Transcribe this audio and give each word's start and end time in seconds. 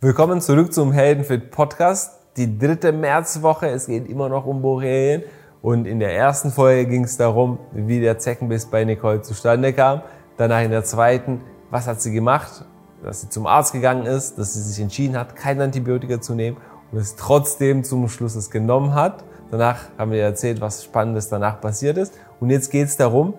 Willkommen 0.00 0.40
zurück 0.40 0.72
zum 0.72 0.92
Heldenfit 0.92 1.50
Podcast. 1.50 2.20
Die 2.36 2.56
dritte 2.56 2.92
Märzwoche. 2.92 3.66
Es 3.66 3.88
geht 3.88 4.08
immer 4.08 4.28
noch 4.28 4.46
um 4.46 4.62
Borrelien. 4.62 5.24
Und 5.60 5.88
in 5.88 5.98
der 5.98 6.14
ersten 6.14 6.52
Folge 6.52 6.86
ging 6.86 7.02
es 7.02 7.16
darum, 7.16 7.58
wie 7.72 7.98
der 7.98 8.16
Zeckenbiss 8.16 8.66
bei 8.66 8.84
Nicole 8.84 9.22
zustande 9.22 9.72
kam. 9.72 10.02
Danach 10.36 10.62
in 10.62 10.70
der 10.70 10.84
zweiten, 10.84 11.40
was 11.72 11.88
hat 11.88 12.00
sie 12.00 12.12
gemacht? 12.12 12.64
Dass 13.02 13.22
sie 13.22 13.28
zum 13.28 13.48
Arzt 13.48 13.72
gegangen 13.72 14.06
ist, 14.06 14.38
dass 14.38 14.54
sie 14.54 14.62
sich 14.62 14.80
entschieden 14.80 15.18
hat, 15.18 15.34
kein 15.34 15.60
Antibiotika 15.60 16.20
zu 16.20 16.36
nehmen 16.36 16.58
und 16.92 16.98
es 16.98 17.16
trotzdem 17.16 17.82
zum 17.82 18.08
Schluss 18.08 18.36
es 18.36 18.52
genommen 18.52 18.94
hat. 18.94 19.24
Danach 19.50 19.80
haben 19.98 20.12
wir 20.12 20.22
erzählt, 20.22 20.60
was 20.60 20.84
Spannendes 20.84 21.28
danach 21.28 21.60
passiert 21.60 21.98
ist. 21.98 22.14
Und 22.38 22.50
jetzt 22.50 22.70
geht 22.70 22.86
es 22.86 22.96
darum, 22.96 23.34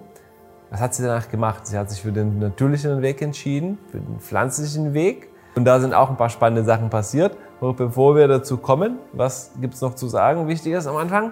was 0.71 0.81
hat 0.81 0.93
sie 0.93 1.03
danach 1.03 1.29
gemacht? 1.29 1.67
Sie 1.67 1.77
hat 1.77 1.89
sich 1.89 2.01
für 2.01 2.11
den 2.11 2.39
natürlichen 2.39 3.01
Weg 3.01 3.21
entschieden, 3.21 3.77
für 3.89 3.99
den 3.99 4.19
pflanzlichen 4.19 4.93
Weg. 4.93 5.28
Und 5.55 5.65
da 5.65 5.79
sind 5.79 5.93
auch 5.93 6.09
ein 6.09 6.17
paar 6.17 6.29
spannende 6.29 6.63
Sachen 6.63 6.89
passiert. 6.89 7.35
Und 7.59 7.75
bevor 7.77 8.15
wir 8.15 8.27
dazu 8.27 8.57
kommen, 8.57 8.99
was 9.13 9.51
gibt's 9.59 9.81
noch 9.81 9.95
zu 9.95 10.07
sagen? 10.07 10.47
Wichtiges 10.47 10.87
am 10.87 10.95
Anfang? 10.97 11.31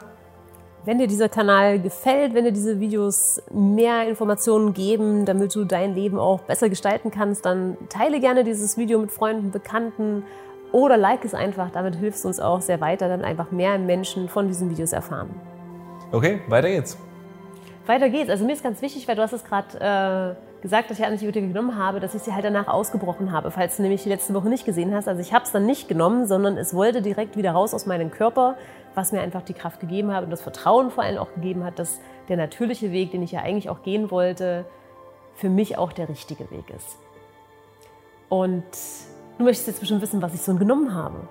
Wenn 0.86 1.00
dir 1.00 1.08
dieser 1.08 1.28
Kanal 1.28 1.80
gefällt, 1.80 2.34
wenn 2.34 2.46
dir 2.46 2.52
diese 2.52 2.80
Videos 2.80 3.42
mehr 3.52 4.08
Informationen 4.08 4.74
geben, 4.74 5.26
damit 5.26 5.54
du 5.54 5.66
dein 5.66 5.94
Leben 5.94 6.18
auch 6.18 6.42
besser 6.42 6.70
gestalten 6.70 7.12
kannst, 7.12 7.46
dann 7.46 7.78
teile 7.90 8.20
gerne 8.20 8.44
dieses 8.44 8.78
Video 8.78 9.00
mit 9.00 9.12
Freunden, 9.12 9.52
Bekannten 9.52 10.24
oder 10.72 10.98
like 10.98 11.26
es 11.26 11.34
einfach. 11.34 11.72
Damit 11.72 11.96
hilfst 11.96 12.24
du 12.24 12.30
uns 12.30 12.40
auch 12.40 12.62
sehr 12.62 12.80
weiter, 12.80 13.10
damit 13.10 13.26
einfach 13.26 13.52
mehr 13.52 13.78
Menschen 13.78 14.30
von 14.30 14.48
diesen 14.48 14.70
Videos 14.70 14.94
erfahren. 14.94 15.30
Okay, 16.12 16.40
weiter 16.48 16.70
geht's. 16.70 16.98
Weiter 17.86 18.10
geht's. 18.10 18.30
Also 18.30 18.46
mir 18.46 18.54
ist 18.54 18.64
ganz 18.64 18.82
wichtig, 18.82 19.08
weil 19.08 19.16
du 19.16 19.22
hast 19.22 19.34
es 19.34 19.44
gerade 19.44 20.38
äh, 20.38 20.47
gesagt, 20.62 20.90
dass 20.90 21.00
ich 21.00 21.06
Antibiotika 21.06 21.46
genommen 21.46 21.78
habe, 21.78 22.00
dass 22.00 22.16
ich 22.16 22.22
sie 22.22 22.34
halt 22.34 22.46
danach 22.46 22.68
ausgebrochen 22.68 23.32
habe, 23.32 23.52
falls 23.52 23.78
du 23.78 23.84
nämlich 23.84 24.04
die 24.04 24.10
letzte 24.10 24.34
Woche 24.34 24.50
nicht 24.50 24.66
gesehen 24.66 24.94
hast. 24.94 25.08
Also 25.08 25.22
ich 25.22 25.34
habe 25.34 25.46
es 25.46 25.52
dann 25.52 25.66
nicht 25.66 25.88
genommen, 25.88 26.26
sondern 26.26 26.58
es 26.58 26.74
wollte 26.74 27.02
direkt 27.02 27.38
wieder 27.38 27.52
raus 27.52 27.74
aus 27.74 27.86
meinem 27.86 28.12
Körper, 28.12 28.56
was 28.96 29.12
mir 29.12 29.22
einfach 29.22 29.44
die 29.44 29.54
Kraft 29.54 29.80
gegeben 29.80 30.12
hat 30.12 30.24
und 30.24 30.32
das 30.32 30.42
Vertrauen 30.42 30.90
vor 30.90 31.04
allem 31.04 31.20
auch 31.20 31.34
gegeben 31.36 31.64
hat, 31.64 31.80
dass 31.80 32.00
der 32.30 32.38
natürliche 32.38 32.92
Weg, 32.92 33.12
den 33.12 33.22
ich 33.22 33.32
ja 33.32 33.42
eigentlich 33.42 33.70
auch 33.70 33.84
gehen 33.84 34.10
wollte, 34.10 34.66
für 35.36 35.50
mich 35.50 35.78
auch 35.78 35.94
der 35.94 36.10
richtige 36.10 36.50
Weg 36.50 36.70
ist. 36.76 36.98
Und 38.30 38.64
du 39.38 39.44
möchtest 39.44 39.68
jetzt 39.68 39.80
bestimmt 39.80 40.02
wissen, 40.02 40.22
was 40.22 40.34
ich 40.34 40.42
so 40.42 40.56
genommen 40.56 40.94
habe. 40.94 41.28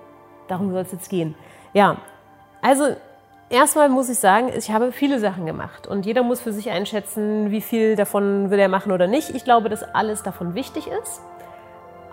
Darum 0.47 0.71
soll 0.71 0.81
es 0.81 0.91
jetzt 0.91 1.09
gehen. 1.09 1.35
Ja, 1.73 1.97
also 2.61 2.95
Erstmal 3.49 3.87
muss 3.87 4.09
ich 4.09 4.19
sagen, 4.19 4.51
ich 4.53 4.71
habe 4.71 4.91
viele 4.91 5.21
Sachen 5.21 5.45
gemacht 5.45 5.87
und 5.87 6.05
jeder 6.05 6.21
muss 6.21 6.41
für 6.41 6.51
sich 6.51 6.69
einschätzen, 6.69 7.49
wie 7.49 7.61
viel 7.61 7.95
davon 7.95 8.49
will 8.49 8.59
er 8.59 8.67
machen 8.67 8.91
oder 8.91 9.07
nicht. 9.07 9.29
Ich 9.29 9.45
glaube, 9.45 9.69
dass 9.69 9.83
alles 9.83 10.21
davon 10.21 10.53
wichtig 10.53 10.89
ist. 11.01 11.21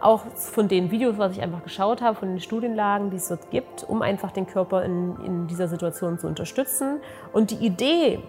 Auch 0.00 0.22
von 0.36 0.68
den 0.68 0.92
Videos, 0.92 1.18
was 1.18 1.32
ich 1.32 1.42
einfach 1.42 1.64
geschaut 1.64 2.02
habe, 2.02 2.16
von 2.16 2.28
den 2.28 2.38
Studienlagen, 2.38 3.10
die 3.10 3.16
es 3.16 3.26
dort 3.26 3.50
gibt, 3.50 3.82
um 3.82 4.00
einfach 4.00 4.30
den 4.30 4.46
Körper 4.46 4.84
in, 4.84 5.16
in 5.24 5.46
dieser 5.48 5.66
Situation 5.66 6.20
zu 6.20 6.28
unterstützen. 6.28 7.00
Und 7.32 7.50
die 7.50 7.66
Idee 7.66 8.22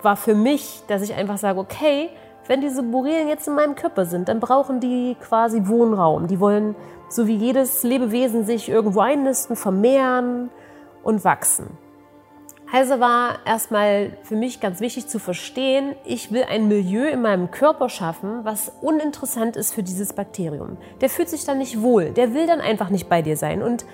war 0.00 0.16
für 0.16 0.34
mich, 0.34 0.82
dass 0.88 1.02
ich 1.02 1.14
einfach 1.14 1.38
sage, 1.38 1.60
okay, 1.60 2.10
wenn 2.48 2.60
diese 2.60 2.82
Borrelien 2.82 3.28
jetzt 3.28 3.46
in 3.46 3.54
meinem 3.54 3.76
Körper 3.76 4.04
sind, 4.04 4.28
dann 4.28 4.40
brauchen 4.40 4.80
die 4.80 5.16
quasi 5.20 5.68
Wohnraum. 5.68 6.26
Die 6.26 6.40
wollen, 6.40 6.74
so 7.08 7.28
wie 7.28 7.36
jedes 7.36 7.84
Lebewesen, 7.84 8.44
sich 8.44 8.68
irgendwo 8.68 8.98
einnisten, 8.98 9.54
vermehren 9.54 10.50
und 11.04 11.24
wachsen. 11.24 11.78
Also 12.72 13.00
war 13.00 13.40
erstmal 13.44 14.16
für 14.22 14.34
mich 14.34 14.58
ganz 14.58 14.80
wichtig 14.80 15.06
zu 15.06 15.18
verstehen, 15.18 15.94
ich 16.06 16.32
will 16.32 16.44
ein 16.44 16.68
Milieu 16.68 17.06
in 17.06 17.20
meinem 17.20 17.50
Körper 17.50 17.90
schaffen, 17.90 18.46
was 18.46 18.72
uninteressant 18.80 19.56
ist 19.56 19.74
für 19.74 19.82
dieses 19.82 20.14
Bakterium. 20.14 20.78
Der 21.02 21.10
fühlt 21.10 21.28
sich 21.28 21.44
dann 21.44 21.58
nicht 21.58 21.82
wohl, 21.82 22.12
der 22.12 22.32
will 22.32 22.46
dann 22.46 22.62
einfach 22.62 22.88
nicht 22.88 23.10
bei 23.10 23.20
dir 23.20 23.36
sein. 23.36 23.62
Und 23.62 23.84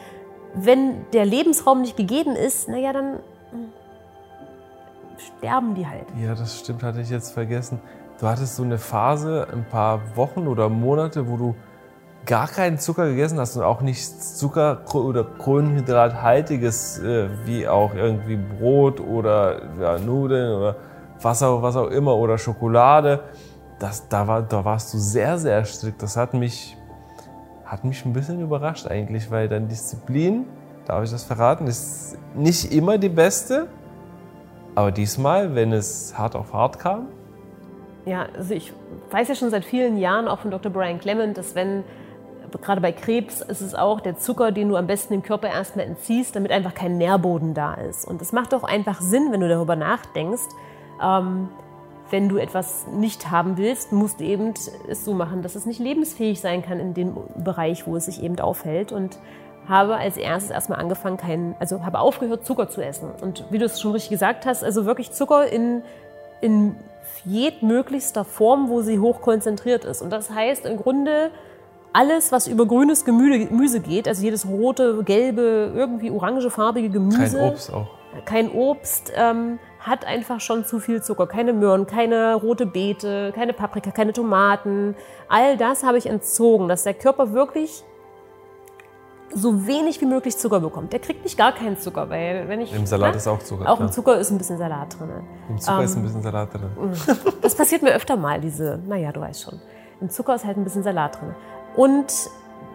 wenn 0.55 1.11
der 1.13 1.27
Lebensraum 1.27 1.81
nicht 1.81 1.97
gegeben 1.97 2.37
ist, 2.37 2.69
naja, 2.69 2.93
dann 2.93 3.15
hm, 3.51 3.73
sterben 5.19 5.75
die 5.75 5.85
halt. 5.85 6.07
Ja, 6.17 6.37
das 6.37 6.61
stimmt, 6.61 6.85
hatte 6.85 7.01
ich 7.01 7.11
jetzt 7.11 7.33
vergessen. 7.33 7.81
Du 8.21 8.29
hattest 8.29 8.55
so 8.55 8.63
eine 8.63 8.79
Phase, 8.79 9.49
ein 9.53 9.65
paar 9.65 10.17
Wochen 10.17 10.47
oder 10.47 10.69
Monate, 10.69 11.29
wo 11.29 11.37
du 11.37 11.57
gar 12.29 12.47
keinen 12.47 12.79
Zucker 12.79 13.09
gegessen 13.09 13.41
hast 13.41 13.57
und 13.57 13.63
auch 13.63 13.81
nichts 13.81 14.37
Zucker- 14.37 14.83
oder 14.95 15.25
Kohlenhydrathaltiges, 15.25 16.99
äh, 16.99 17.29
wie 17.47 17.67
auch 17.67 17.95
irgendwie 17.95 18.37
Brot 18.37 19.01
oder 19.01 19.63
ja, 19.81 19.99
Nudeln 19.99 20.57
oder 20.57 20.77
was 21.21 21.43
auch, 21.43 21.63
was 21.63 21.75
auch 21.75 21.89
immer 21.89 22.15
oder 22.15 22.37
Schokolade, 22.37 23.25
das, 23.79 24.09
da, 24.09 24.29
war, 24.29 24.43
da 24.43 24.65
warst 24.65 24.93
du 24.93 24.99
sehr, 24.99 25.39
sehr 25.39 25.65
strikt. 25.65 26.03
Das 26.03 26.17
hat 26.17 26.35
mich, 26.35 26.77
hat 27.65 27.85
mich 27.85 28.05
ein 28.05 28.13
bisschen 28.13 28.43
überrascht 28.43 28.87
eigentlich, 28.87 29.31
weil 29.31 29.49
deine 29.49 29.67
Disziplin, 29.67 30.45
darf 30.85 31.05
ich 31.05 31.11
das 31.11 31.25
verraten, 31.25 31.67
ist 31.67 32.19
nicht 32.35 32.73
immer 32.73 32.99
die 32.99 33.09
beste. 33.09 33.69
Aber 34.75 34.93
diesmal, 34.93 35.55
wenn 35.55 35.73
es 35.73 36.17
hart 36.17 36.37
auf 36.37 36.53
hart 36.53 36.79
kam, 36.79 37.09
ja, 38.05 38.27
also 38.35 38.55
ich 38.55 38.73
weiß 39.11 39.29
ja 39.29 39.35
schon 39.35 39.51
seit 39.51 39.67
vielen 39.67 39.99
Jahren 39.99 40.29
auch 40.29 40.39
von 40.39 40.51
Dr. 40.51 40.73
Brian 40.73 40.99
Clement, 40.99 41.37
dass 41.37 41.55
wenn 41.55 41.85
gerade 42.49 42.81
bei 42.81 42.93
Krebs 42.93 43.41
ist 43.41 43.61
es 43.61 43.75
auch 43.75 44.01
der 44.01 44.17
Zucker, 44.17 44.53
den 44.53 44.69
du 44.69 44.77
am 44.77 44.87
besten 44.87 45.15
dem 45.15 45.23
Körper 45.23 45.49
erstmal 45.49 45.87
entziehst, 45.87 46.35
damit 46.35 46.51
einfach 46.51 46.75
kein 46.75 46.97
Nährboden 46.99 47.55
da 47.55 47.75
ist. 47.75 48.07
Und 48.07 48.23
es 48.23 48.33
macht 48.33 48.55
auch 48.55 48.65
einfach 48.65 49.01
Sinn, 49.01 49.29
wenn 49.31 49.41
du 49.41 49.49
darüber 49.49 49.77
nachdenkst. 49.77 50.49
Ähm, 51.03 51.49
wenn 52.11 52.29
du 52.29 52.39
etwas 52.39 52.87
nicht 52.87 53.31
haben 53.31 53.59
willst, 53.59 53.93
musst 53.93 54.21
du 54.21 54.25
eben 54.25 54.55
es 54.89 55.05
so 55.05 55.13
machen, 55.13 55.43
dass 55.43 55.55
es 55.55 55.67
nicht 55.67 55.79
lebensfähig 55.79 56.41
sein 56.41 56.63
kann 56.63 56.81
in 56.81 56.95
dem 56.95 57.17
Bereich, 57.37 57.87
wo 57.87 57.97
es 57.97 58.07
sich 58.07 58.23
eben 58.23 58.41
aufhält. 58.41 58.93
Und 58.93 59.19
habe 59.69 59.97
als 59.97 60.17
erstes 60.17 60.51
erstmal 60.51 60.81
angefangen, 60.81 61.19
keinen, 61.19 61.55
also 61.59 61.85
habe 61.85 61.99
aufgehört, 61.99 62.47
Zucker 62.47 62.69
zu 62.69 62.81
essen. 62.81 63.11
Und 63.21 63.45
wie 63.51 63.59
du 63.59 63.67
es 63.67 63.81
schon 63.81 63.93
richtig 63.93 64.11
gesagt 64.11 64.47
hast, 64.47 64.65
also 64.65 64.87
wirklich 64.87 65.13
Zucker 65.13 65.47
in, 65.47 65.83
in 66.41 66.75
jedmöglichster 67.25 68.25
Form, 68.25 68.71
wo 68.71 68.81
sie 68.81 68.99
hoch 68.99 69.21
konzentriert 69.21 69.85
ist. 69.85 70.01
Und 70.01 70.11
das 70.11 70.31
heißt 70.31 70.65
im 70.65 70.79
Grunde, 70.79 71.31
alles, 71.93 72.33
was 72.33 72.47
über 72.47 72.67
grünes 72.67 73.05
Gemüse 73.05 73.81
geht, 73.81 74.09
also 74.09 74.23
jedes 74.23 74.47
rote, 74.47 75.03
gelbe, 75.05 75.73
irgendwie 75.75 76.11
orangefarbige 76.11 76.91
Gemüse. 76.91 77.39
Kein 77.39 77.51
Obst 77.51 77.73
auch. 77.73 77.89
Kein 78.25 78.51
Obst, 78.51 79.13
ähm, 79.17 79.59
hat 79.81 80.05
einfach 80.05 80.41
schon 80.41 80.65
zu 80.65 80.81
viel 80.81 81.03
Zucker. 81.03 81.27
Keine 81.27 81.53
Möhren, 81.53 81.87
keine 81.87 82.35
rote 82.35 82.67
Beete, 82.67 83.33
keine 83.35 83.53
Paprika, 83.53 83.91
keine 83.91 84.13
Tomaten. 84.13 84.95
All 85.29 85.57
das 85.57 85.85
habe 85.85 85.99
ich 85.99 86.07
entzogen, 86.07 86.69
dass 86.69 86.85
der 86.85 86.95
Körper 86.95 87.33
wirklich 87.33 87.85
so 89.35 89.67
wenig 89.67 90.01
wie 90.01 90.07
möglich 90.07 90.37
Zucker 90.37 90.61
bekommt. 90.61 90.93
Der 90.93 91.01
kriegt 91.01 91.23
nicht 91.23 91.37
gar 91.37 91.53
keinen 91.53 91.79
Zucker, 91.79 92.09
weil 92.09 92.49
wenn 92.49 92.61
ich... 92.61 92.75
Im 92.75 92.87
Salat 92.87 93.11
na, 93.11 93.17
ist 93.17 93.29
auch 93.29 93.39
Zucker. 93.41 93.71
Auch 93.71 93.77
klar. 93.77 93.89
im 93.89 93.93
Zucker 93.93 94.19
ist 94.19 94.31
ein 94.31 94.39
bisschen 94.39 94.57
Salat 94.57 94.99
drin. 94.99 95.11
Im 95.51 95.59
Zucker 95.59 95.79
ähm, 95.79 95.85
ist 95.85 95.97
ein 95.97 96.03
bisschen 96.03 96.23
Salat 96.23 96.55
drin. 96.55 96.71
Das 97.43 97.55
passiert 97.55 97.83
mir 97.83 97.93
öfter 97.93 98.17
mal, 98.17 98.41
diese, 98.41 98.81
naja, 98.87 99.13
du 99.13 99.21
weißt 99.21 99.43
schon. 99.43 99.61
Im 100.01 100.09
Zucker 100.11 100.35
ist 100.35 100.45
halt 100.45 100.57
ein 100.57 100.65
bisschen 100.65 100.83
Salat 100.83 101.21
drin. 101.21 101.35
Und 101.79 102.13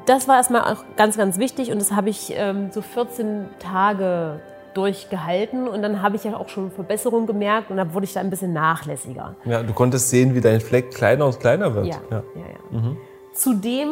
das 0.05 0.29
war 0.29 0.37
erstmal 0.37 0.61
auch 0.61 0.85
ganz, 0.95 1.17
ganz 1.17 1.37
wichtig 1.37 1.73
und 1.73 1.79
das 1.79 1.91
habe 1.91 2.09
ich 2.09 2.31
ähm, 2.37 2.71
so 2.71 2.81
14 2.81 3.49
Tage 3.59 4.39
durchgehalten 4.73 5.67
und 5.67 5.81
dann 5.81 6.01
habe 6.01 6.15
ich 6.15 6.23
ja 6.23 6.37
auch 6.37 6.47
schon 6.47 6.71
Verbesserungen 6.71 7.27
gemerkt 7.27 7.69
und 7.69 7.75
dann 7.75 7.93
wurde 7.93 8.05
ich 8.05 8.13
da 8.13 8.21
ein 8.21 8.29
bisschen 8.29 8.53
nachlässiger. 8.53 9.35
Ja, 9.43 9.61
du 9.61 9.73
konntest 9.73 10.09
sehen, 10.09 10.35
wie 10.35 10.41
dein 10.41 10.61
Fleck 10.61 10.91
kleiner 10.91 11.25
und 11.25 11.37
kleiner 11.37 11.75
wird. 11.75 11.87
Ja, 11.87 11.97
ja, 12.09 12.23
ja. 12.33 12.41
ja. 12.41 12.79
Mhm. 12.79 12.97
Zudem 13.33 13.89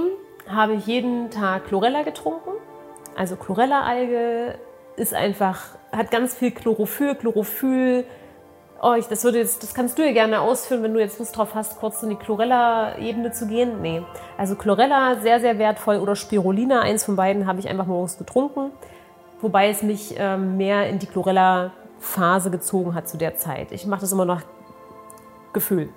habe 0.47 0.75
ich 0.75 0.87
jeden 0.87 1.29
Tag 1.29 1.67
Chlorella 1.67 2.03
getrunken. 2.03 2.51
Also 3.17 3.35
Chlorella-Alge 3.35 4.55
ist 4.95 5.13
einfach, 5.13 5.75
hat 5.91 6.09
ganz 6.09 6.35
viel 6.35 6.51
Chlorophyll, 6.51 7.15
Chlorophyll, 7.15 8.05
oh, 8.81 8.93
ich, 8.93 9.07
das, 9.07 9.23
würde 9.23 9.37
jetzt, 9.37 9.61
das 9.63 9.73
kannst 9.73 9.97
du 9.97 10.05
ja 10.05 10.11
gerne 10.11 10.41
ausführen, 10.41 10.81
wenn 10.83 10.93
du 10.93 10.99
jetzt 10.99 11.19
Lust 11.19 11.37
drauf 11.37 11.53
hast, 11.53 11.79
kurz 11.79 12.01
in 12.03 12.09
die 12.09 12.15
Chlorella-Ebene 12.15 13.31
zu 13.31 13.47
gehen. 13.47 13.81
Nee. 13.81 14.01
Also 14.37 14.55
Chlorella, 14.55 15.17
sehr, 15.21 15.39
sehr 15.39 15.59
wertvoll. 15.59 15.97
Oder 15.97 16.15
Spirulina, 16.15 16.81
eins 16.81 17.05
von 17.05 17.15
beiden 17.15 17.45
habe 17.45 17.59
ich 17.59 17.69
einfach 17.69 17.85
morgens 17.85 18.17
getrunken. 18.17 18.71
Wobei 19.39 19.69
es 19.69 19.83
mich 19.83 20.15
ähm, 20.17 20.57
mehr 20.57 20.89
in 20.89 20.99
die 20.99 21.05
Chlorella-Phase 21.05 22.49
gezogen 22.49 22.95
hat 22.95 23.07
zu 23.07 23.17
der 23.17 23.37
Zeit. 23.37 23.71
Ich 23.71 23.85
mache 23.85 24.01
das 24.01 24.11
immer 24.11 24.25
noch 24.25 24.41
Gefühl. 25.53 25.89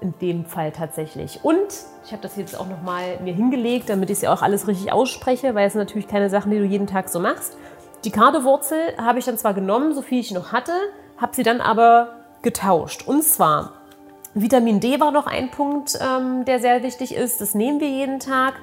In 0.00 0.14
dem 0.20 0.44
Fall 0.44 0.70
tatsächlich. 0.70 1.40
Und 1.42 1.66
ich 2.04 2.12
habe 2.12 2.22
das 2.22 2.36
jetzt 2.36 2.58
auch 2.58 2.68
nochmal 2.68 3.18
mir 3.20 3.32
hingelegt, 3.32 3.90
damit 3.90 4.10
ich 4.10 4.18
es 4.18 4.22
ja 4.22 4.32
auch 4.32 4.42
alles 4.42 4.68
richtig 4.68 4.92
ausspreche, 4.92 5.54
weil 5.54 5.66
es 5.66 5.72
sind 5.72 5.80
natürlich 5.80 6.06
keine 6.06 6.30
Sachen, 6.30 6.52
die 6.52 6.58
du 6.58 6.64
jeden 6.64 6.86
Tag 6.86 7.08
so 7.08 7.18
machst. 7.18 7.56
Die 8.04 8.12
Kardewurzel 8.12 8.78
habe 8.96 9.18
ich 9.18 9.24
dann 9.24 9.36
zwar 9.36 9.54
genommen, 9.54 9.94
so 9.94 10.02
viel 10.02 10.20
ich 10.20 10.30
noch 10.30 10.52
hatte, 10.52 10.72
habe 11.16 11.34
sie 11.34 11.42
dann 11.42 11.60
aber 11.60 12.17
getauscht. 12.48 13.06
Und 13.06 13.22
zwar 13.24 13.72
Vitamin 14.32 14.80
D 14.80 15.00
war 15.00 15.10
noch 15.10 15.26
ein 15.26 15.50
Punkt, 15.50 15.98
ähm, 16.00 16.46
der 16.46 16.60
sehr 16.60 16.82
wichtig 16.82 17.14
ist. 17.14 17.42
Das 17.42 17.54
nehmen 17.54 17.78
wir 17.78 17.88
jeden 17.88 18.20
Tag, 18.20 18.54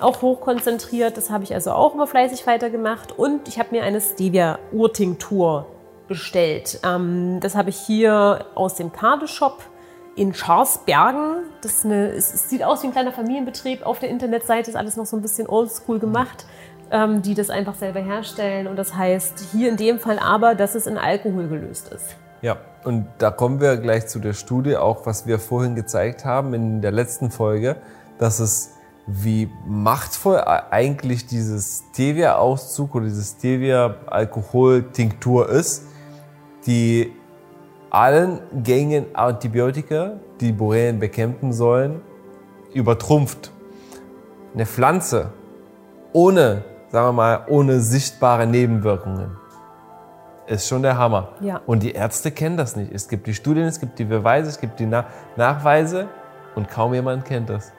auch 0.00 0.22
hochkonzentriert. 0.22 1.16
Das 1.18 1.28
habe 1.28 1.44
ich 1.44 1.52
also 1.52 1.72
auch 1.72 1.94
immer 1.94 2.06
fleißig 2.06 2.46
weitergemacht. 2.46 3.18
Und 3.18 3.46
ich 3.48 3.58
habe 3.58 3.70
mir 3.72 3.82
eine 3.82 4.00
Stevia-Urtinktur 4.00 5.66
bestellt. 6.08 6.80
Ähm, 6.84 7.38
das 7.40 7.54
habe 7.54 7.68
ich 7.68 7.76
hier 7.76 8.46
aus 8.54 8.76
dem 8.76 8.92
Kardeshop 8.92 9.62
in 10.16 10.32
Scharsbergen. 10.32 11.44
Das 11.60 11.84
eine, 11.84 12.12
es, 12.12 12.48
sieht 12.48 12.64
aus 12.64 12.82
wie 12.82 12.86
ein 12.86 12.92
kleiner 12.92 13.12
Familienbetrieb. 13.12 13.84
Auf 13.84 13.98
der 13.98 14.08
Internetseite 14.08 14.70
ist 14.70 14.76
alles 14.76 14.96
noch 14.96 15.06
so 15.06 15.16
ein 15.16 15.22
bisschen 15.22 15.48
oldschool 15.48 15.98
gemacht, 15.98 16.46
ähm, 16.90 17.20
die 17.20 17.34
das 17.34 17.50
einfach 17.50 17.74
selber 17.74 18.00
herstellen. 18.00 18.68
Und 18.68 18.76
das 18.76 18.94
heißt 18.94 19.48
hier 19.52 19.68
in 19.68 19.76
dem 19.76 19.98
Fall 19.98 20.18
aber, 20.18 20.54
dass 20.54 20.74
es 20.74 20.86
in 20.86 20.96
Alkohol 20.96 21.48
gelöst 21.48 21.92
ist. 21.92 22.16
Ja, 22.40 22.58
und 22.84 23.06
da 23.18 23.30
kommen 23.30 23.60
wir 23.60 23.76
gleich 23.76 24.06
zu 24.06 24.18
der 24.18 24.34
Studie, 24.34 24.76
auch 24.76 25.06
was 25.06 25.26
wir 25.26 25.38
vorhin 25.38 25.74
gezeigt 25.74 26.24
haben 26.24 26.54
in 26.54 26.82
der 26.82 26.92
letzten 26.92 27.30
Folge, 27.30 27.76
dass 28.18 28.40
es 28.40 28.70
wie 29.06 29.50
machtvoll 29.66 30.40
eigentlich 30.40 31.26
dieses 31.26 31.84
Stevia-Auszug 31.92 32.94
oder 32.94 33.04
dieses 33.04 33.32
Stevia-Alkohol-Tinktur 33.32 35.46
ist, 35.48 35.84
die 36.66 37.12
allen 37.90 38.40
gängigen 38.62 39.14
Antibiotika, 39.14 40.12
die 40.40 40.52
Borrelien 40.52 41.00
bekämpfen 41.00 41.52
sollen, 41.52 42.00
übertrumpft. 42.72 43.52
Eine 44.54 44.64
Pflanze 44.66 45.32
ohne, 46.12 46.64
sagen 46.90 47.08
wir 47.08 47.12
mal, 47.12 47.44
ohne 47.48 47.80
sichtbare 47.80 48.46
Nebenwirkungen 48.46 49.36
ist 50.46 50.68
schon 50.68 50.82
der 50.82 50.98
Hammer. 50.98 51.30
Ja. 51.40 51.60
Und 51.66 51.82
die 51.82 51.92
Ärzte 51.92 52.30
kennen 52.30 52.56
das 52.56 52.76
nicht. 52.76 52.92
Es 52.92 53.08
gibt 53.08 53.26
die 53.26 53.34
Studien, 53.34 53.64
es 53.64 53.80
gibt 53.80 53.98
die 53.98 54.04
Beweise, 54.04 54.48
es 54.48 54.60
gibt 54.60 54.78
die 54.80 54.86
Na 54.86 55.06
Nachweise 55.36 56.08
und 56.54 56.68
kaum 56.68 56.94
jemand 56.94 57.24
kennt 57.24 57.50
das. 57.50 57.72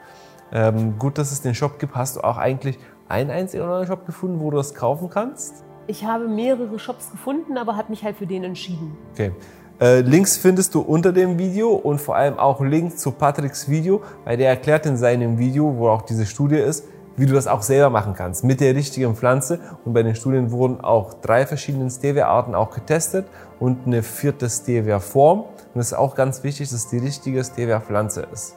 Ähm, 0.52 0.98
gut, 0.98 1.18
dass 1.18 1.32
es 1.32 1.42
den 1.42 1.54
Shop 1.54 1.78
gibt. 1.78 1.94
Hast 1.94 2.16
du 2.16 2.20
auch 2.20 2.36
eigentlich 2.36 2.78
einen 3.08 3.30
einzigen 3.30 3.64
Online-Shop 3.64 4.06
gefunden, 4.06 4.40
wo 4.40 4.50
du 4.50 4.56
das 4.56 4.74
kaufen 4.74 5.10
kannst? 5.10 5.64
Ich 5.86 6.04
habe 6.04 6.28
mehrere 6.28 6.78
Shops 6.78 7.10
gefunden, 7.10 7.56
aber 7.58 7.76
habe 7.76 7.90
mich 7.90 8.02
halt 8.04 8.16
für 8.16 8.26
den 8.26 8.44
entschieden. 8.44 8.96
Okay. 9.12 9.32
Äh, 9.80 10.00
Links 10.00 10.36
findest 10.38 10.74
du 10.74 10.80
unter 10.80 11.12
dem 11.12 11.38
Video 11.38 11.70
und 11.70 12.00
vor 12.00 12.16
allem 12.16 12.38
auch 12.38 12.60
Links 12.60 12.96
zu 12.96 13.12
Patricks 13.12 13.68
Video, 13.68 14.02
weil 14.24 14.36
der 14.36 14.48
erklärt 14.48 14.86
in 14.86 14.96
seinem 14.96 15.38
Video, 15.38 15.76
wo 15.76 15.88
auch 15.88 16.02
diese 16.02 16.24
Studie 16.24 16.56
ist, 16.56 16.84
wie 17.16 17.26
du 17.26 17.34
das 17.34 17.46
auch 17.46 17.62
selber 17.62 17.90
machen 17.90 18.14
kannst 18.14 18.44
mit 18.44 18.60
der 18.60 18.74
richtigen 18.74 19.16
Pflanze. 19.16 19.60
Und 19.84 19.92
bei 19.92 20.02
den 20.02 20.14
Studien 20.14 20.50
wurden 20.50 20.80
auch 20.80 21.14
drei 21.14 21.46
verschiedene 21.46 21.90
Stevia-Arten 21.90 22.54
auch 22.54 22.70
getestet 22.70 23.26
und 23.58 23.86
eine 23.86 24.02
vierte 24.02 24.48
Stevia-Form. 24.48 25.40
Und 25.40 25.80
es 25.80 25.88
ist 25.88 25.94
auch 25.94 26.14
ganz 26.14 26.42
wichtig, 26.44 26.68
dass 26.68 26.78
es 26.78 26.88
die 26.88 26.98
richtige 26.98 27.42
Stevia-Pflanze 27.42 28.26
ist. 28.32 28.56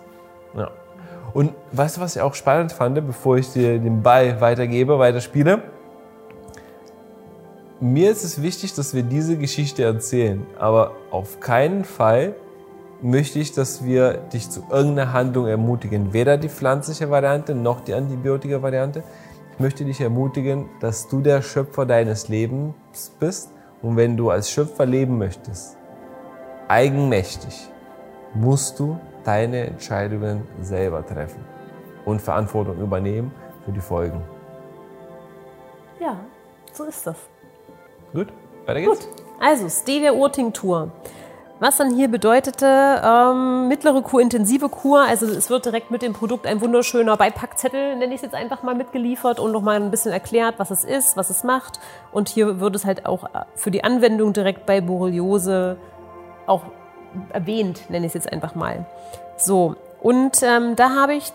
Ja. 0.55 0.69
Und 1.33 1.53
weißt 1.71 1.97
du, 1.97 2.01
was 2.01 2.15
ich 2.15 2.21
auch 2.21 2.33
spannend 2.33 2.71
fand, 2.71 2.95
bevor 3.05 3.37
ich 3.37 3.51
dir 3.51 3.79
den 3.79 4.01
Ball 4.01 4.41
weitergebe, 4.41 4.97
weiterspiele? 4.97 5.61
Mir 7.79 8.11
ist 8.11 8.25
es 8.25 8.41
wichtig, 8.41 8.73
dass 8.73 8.93
wir 8.93 9.03
diese 9.03 9.37
Geschichte 9.37 9.83
erzählen, 9.83 10.45
aber 10.57 10.91
auf 11.11 11.39
keinen 11.39 11.85
Fall 11.85 12.35
möchte 13.01 13.39
ich, 13.39 13.53
dass 13.53 13.83
wir 13.83 14.13
dich 14.13 14.49
zu 14.49 14.63
irgendeiner 14.69 15.13
Handlung 15.13 15.47
ermutigen. 15.47 16.13
Weder 16.13 16.37
die 16.37 16.49
pflanzliche 16.49 17.09
Variante 17.09 17.55
noch 17.55 17.81
die 17.81 17.93
Antibiotika-Variante. 17.93 19.03
Ich 19.53 19.59
möchte 19.59 19.85
dich 19.85 20.01
ermutigen, 20.01 20.69
dass 20.79 21.07
du 21.07 21.21
der 21.21 21.41
Schöpfer 21.41 21.85
deines 21.85 22.27
Lebens 22.27 22.75
bist. 23.19 23.51
Und 23.81 23.95
wenn 23.95 24.17
du 24.17 24.29
als 24.29 24.51
Schöpfer 24.51 24.85
leben 24.85 25.17
möchtest, 25.17 25.77
eigenmächtig, 26.67 27.69
musst 28.33 28.79
du 28.79 28.99
deine 29.23 29.67
Entscheidungen 29.67 30.47
selber 30.61 31.05
treffen 31.05 31.43
und 32.05 32.21
Verantwortung 32.21 32.79
übernehmen 32.79 33.31
für 33.65 33.71
die 33.71 33.79
Folgen. 33.79 34.21
Ja, 35.99 36.17
so 36.71 36.85
ist 36.85 37.05
das. 37.07 37.17
Gut, 38.13 38.27
weiter 38.65 38.81
geht's. 38.81 39.07
Gut, 39.07 39.23
also 39.39 39.69
Stevia-Urtinktur. 39.69 40.91
Was 41.61 41.75
dann 41.75 41.93
hier 41.93 42.07
bedeutete, 42.07 43.01
ähm, 43.03 43.67
mittlere 43.67 44.01
Kur, 44.01 44.21
intensive 44.21 44.69
Kur, 44.69 45.01
also 45.01 45.25
es 45.25 45.49
wird 45.49 45.65
direkt 45.65 45.91
mit 45.91 46.01
dem 46.01 46.13
Produkt 46.13 46.47
ein 46.47 46.61
wunderschöner 46.61 47.17
Beipackzettel, 47.17 47.97
nenne 47.97 48.13
ich 48.13 48.15
es 48.15 48.21
jetzt 48.21 48.35
einfach 48.35 48.63
mal, 48.63 48.75
mitgeliefert 48.75 49.41
und 49.41 49.51
nochmal 49.51 49.75
ein 49.75 49.91
bisschen 49.91 50.13
erklärt, 50.13 50.55
was 50.57 50.71
es 50.71 50.85
ist, 50.85 51.17
was 51.17 51.29
es 51.29 51.43
macht. 51.43 51.81
Und 52.13 52.29
hier 52.29 52.61
wird 52.61 52.77
es 52.77 52.85
halt 52.85 53.05
auch 53.05 53.29
für 53.55 53.71
die 53.71 53.83
Anwendung 53.83 54.31
direkt 54.31 54.65
bei 54.65 54.79
Borreliose 54.79 55.75
auch 56.47 56.63
erwähnt, 57.33 57.89
nenne 57.89 58.05
ich 58.05 58.11
es 58.11 58.23
jetzt 58.23 58.31
einfach 58.31 58.55
mal. 58.55 58.85
So, 59.35 59.75
und 60.01 60.41
ähm, 60.43 60.77
da 60.77 60.95
habe 60.95 61.13
ich 61.15 61.25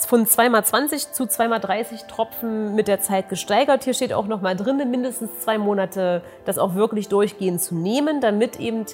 von 0.00 0.26
2x20 0.26 1.12
zu 1.12 1.24
2x30 1.24 2.08
Tropfen 2.08 2.74
mit 2.74 2.88
der 2.88 3.00
Zeit 3.00 3.28
gesteigert. 3.28 3.84
Hier 3.84 3.94
steht 3.94 4.12
auch 4.12 4.26
nochmal 4.26 4.56
drin, 4.56 4.90
mindestens 4.90 5.30
zwei 5.40 5.58
Monate 5.58 6.22
das 6.44 6.58
auch 6.58 6.74
wirklich 6.74 7.08
durchgehend 7.08 7.60
zu 7.60 7.76
nehmen, 7.76 8.20
damit 8.20 8.58
eben 8.58 8.86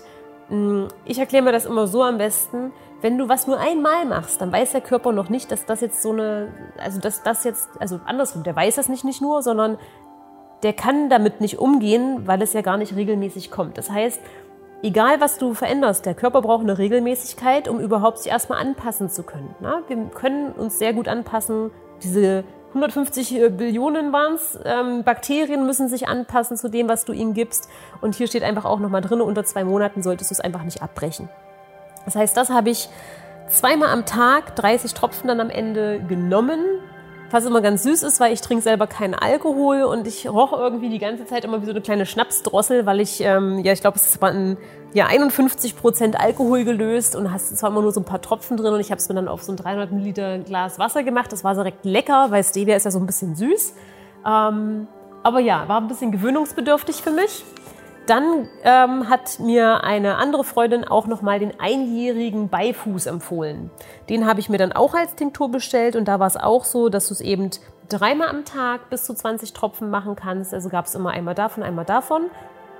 ich 1.04 1.18
erkläre 1.18 1.44
mir 1.44 1.52
das 1.52 1.66
immer 1.66 1.86
so 1.86 2.02
am 2.02 2.18
besten, 2.18 2.72
wenn 3.00 3.18
du 3.18 3.28
was 3.28 3.46
nur 3.46 3.58
einmal 3.58 4.06
machst, 4.06 4.40
dann 4.40 4.50
weiß 4.50 4.72
der 4.72 4.80
Körper 4.80 5.12
noch 5.12 5.28
nicht, 5.28 5.52
dass 5.52 5.66
das 5.66 5.80
jetzt 5.80 6.02
so 6.02 6.10
eine, 6.10 6.52
also 6.78 6.98
dass 7.00 7.22
das 7.22 7.44
jetzt, 7.44 7.68
also 7.78 8.00
andersrum, 8.06 8.42
der 8.42 8.56
weiß 8.56 8.76
das 8.76 8.88
nicht 8.88 9.04
nicht 9.04 9.20
nur, 9.20 9.42
sondern 9.42 9.78
der 10.62 10.72
kann 10.72 11.08
damit 11.08 11.40
nicht 11.40 11.58
umgehen, 11.58 12.26
weil 12.26 12.42
es 12.42 12.52
ja 12.52 12.62
gar 12.62 12.76
nicht 12.78 12.96
regelmäßig 12.96 13.50
kommt. 13.50 13.78
Das 13.78 13.90
heißt, 13.90 14.20
egal 14.82 15.20
was 15.20 15.38
du 15.38 15.54
veränderst, 15.54 16.06
der 16.06 16.14
Körper 16.14 16.42
braucht 16.42 16.62
eine 16.62 16.78
Regelmäßigkeit, 16.78 17.68
um 17.68 17.78
überhaupt 17.78 18.18
sich 18.18 18.32
erstmal 18.32 18.60
anpassen 18.60 19.08
zu 19.08 19.22
können. 19.22 19.54
Na, 19.60 19.82
wir 19.86 19.96
können 20.14 20.52
uns 20.52 20.78
sehr 20.78 20.92
gut 20.92 21.08
anpassen, 21.08 21.70
diese 22.02 22.42
150 22.68 23.34
äh, 23.34 23.48
Billionen 23.48 24.12
waren 24.12 24.34
es. 24.34 24.58
Ähm, 24.64 25.02
Bakterien 25.04 25.66
müssen 25.66 25.88
sich 25.88 26.08
anpassen 26.08 26.56
zu 26.56 26.68
dem, 26.68 26.88
was 26.88 27.04
du 27.04 27.12
ihnen 27.12 27.34
gibst. 27.34 27.68
Und 28.00 28.14
hier 28.14 28.26
steht 28.26 28.42
einfach 28.42 28.64
auch 28.64 28.78
nochmal 28.78 29.00
drin, 29.00 29.20
unter 29.20 29.44
zwei 29.44 29.64
Monaten 29.64 30.02
solltest 30.02 30.30
du 30.30 30.34
es 30.34 30.40
einfach 30.40 30.62
nicht 30.62 30.82
abbrechen. 30.82 31.28
Das 32.04 32.14
heißt, 32.14 32.36
das 32.36 32.50
habe 32.50 32.70
ich 32.70 32.88
zweimal 33.48 33.88
am 33.88 34.04
Tag, 34.04 34.56
30 34.56 34.94
Tropfen 34.94 35.28
dann 35.28 35.40
am 35.40 35.50
Ende 35.50 36.00
genommen 36.00 36.60
was 37.30 37.44
immer 37.44 37.60
ganz 37.60 37.82
süß 37.82 38.02
ist, 38.04 38.20
weil 38.20 38.32
ich 38.32 38.40
trinke 38.40 38.62
selber 38.62 38.86
keinen 38.86 39.14
Alkohol 39.14 39.82
und 39.82 40.06
ich 40.06 40.28
roche 40.28 40.56
irgendwie 40.56 40.88
die 40.88 40.98
ganze 40.98 41.26
Zeit 41.26 41.44
immer 41.44 41.60
wie 41.60 41.66
so 41.66 41.72
eine 41.72 41.80
kleine 41.80 42.06
Schnapsdrossel, 42.06 42.86
weil 42.86 43.00
ich, 43.00 43.20
ähm, 43.20 43.58
ja, 43.60 43.72
ich 43.72 43.80
glaube, 43.80 43.96
es 43.96 44.06
ist 44.06 44.22
ein, 44.22 44.56
ja, 44.94 45.06
51 45.06 45.76
Prozent 45.76 46.18
Alkohol 46.18 46.64
gelöst 46.64 47.16
und 47.16 47.32
hast 47.32 47.56
zwar 47.56 47.70
immer 47.70 47.82
nur 47.82 47.92
so 47.92 48.00
ein 48.00 48.04
paar 48.04 48.22
Tropfen 48.22 48.56
drin 48.56 48.72
und 48.72 48.80
ich 48.80 48.90
habe 48.90 48.98
es 48.98 49.08
mir 49.08 49.14
dann 49.14 49.28
auf 49.28 49.42
so 49.42 49.52
ein 49.52 49.56
300 49.56 49.92
Milliliter 49.92 50.38
Glas 50.38 50.78
Wasser 50.78 51.02
gemacht. 51.02 51.30
Das 51.32 51.44
war 51.44 51.54
direkt 51.54 51.84
lecker, 51.84 52.26
weil 52.30 52.42
Stevia 52.42 52.76
ist 52.76 52.84
ja 52.84 52.90
so 52.90 52.98
ein 52.98 53.06
bisschen 53.06 53.34
süß. 53.36 53.74
Ähm, 54.26 54.88
aber 55.22 55.40
ja, 55.40 55.68
war 55.68 55.80
ein 55.80 55.88
bisschen 55.88 56.12
gewöhnungsbedürftig 56.12 57.02
für 57.02 57.10
mich. 57.10 57.44
Dann 58.08 58.48
ähm, 58.64 59.10
hat 59.10 59.38
mir 59.38 59.84
eine 59.84 60.16
andere 60.16 60.42
Freundin 60.42 60.84
auch 60.84 61.06
nochmal 61.06 61.40
den 61.40 61.60
einjährigen 61.60 62.48
Beifuß 62.48 63.04
empfohlen. 63.04 63.70
Den 64.08 64.26
habe 64.26 64.40
ich 64.40 64.48
mir 64.48 64.56
dann 64.56 64.72
auch 64.72 64.94
als 64.94 65.14
Tinktur 65.14 65.50
bestellt 65.50 65.94
und 65.94 66.08
da 66.08 66.18
war 66.18 66.26
es 66.26 66.38
auch 66.38 66.64
so, 66.64 66.88
dass 66.88 67.08
du 67.08 67.14
es 67.14 67.20
eben 67.20 67.50
dreimal 67.90 68.28
am 68.28 68.46
Tag 68.46 68.88
bis 68.88 69.04
zu 69.04 69.12
20 69.12 69.52
Tropfen 69.52 69.90
machen 69.90 70.16
kannst. 70.16 70.54
Also 70.54 70.70
gab 70.70 70.86
es 70.86 70.94
immer 70.94 71.10
einmal 71.10 71.34
davon, 71.34 71.62
einmal 71.62 71.84
davon. 71.84 72.30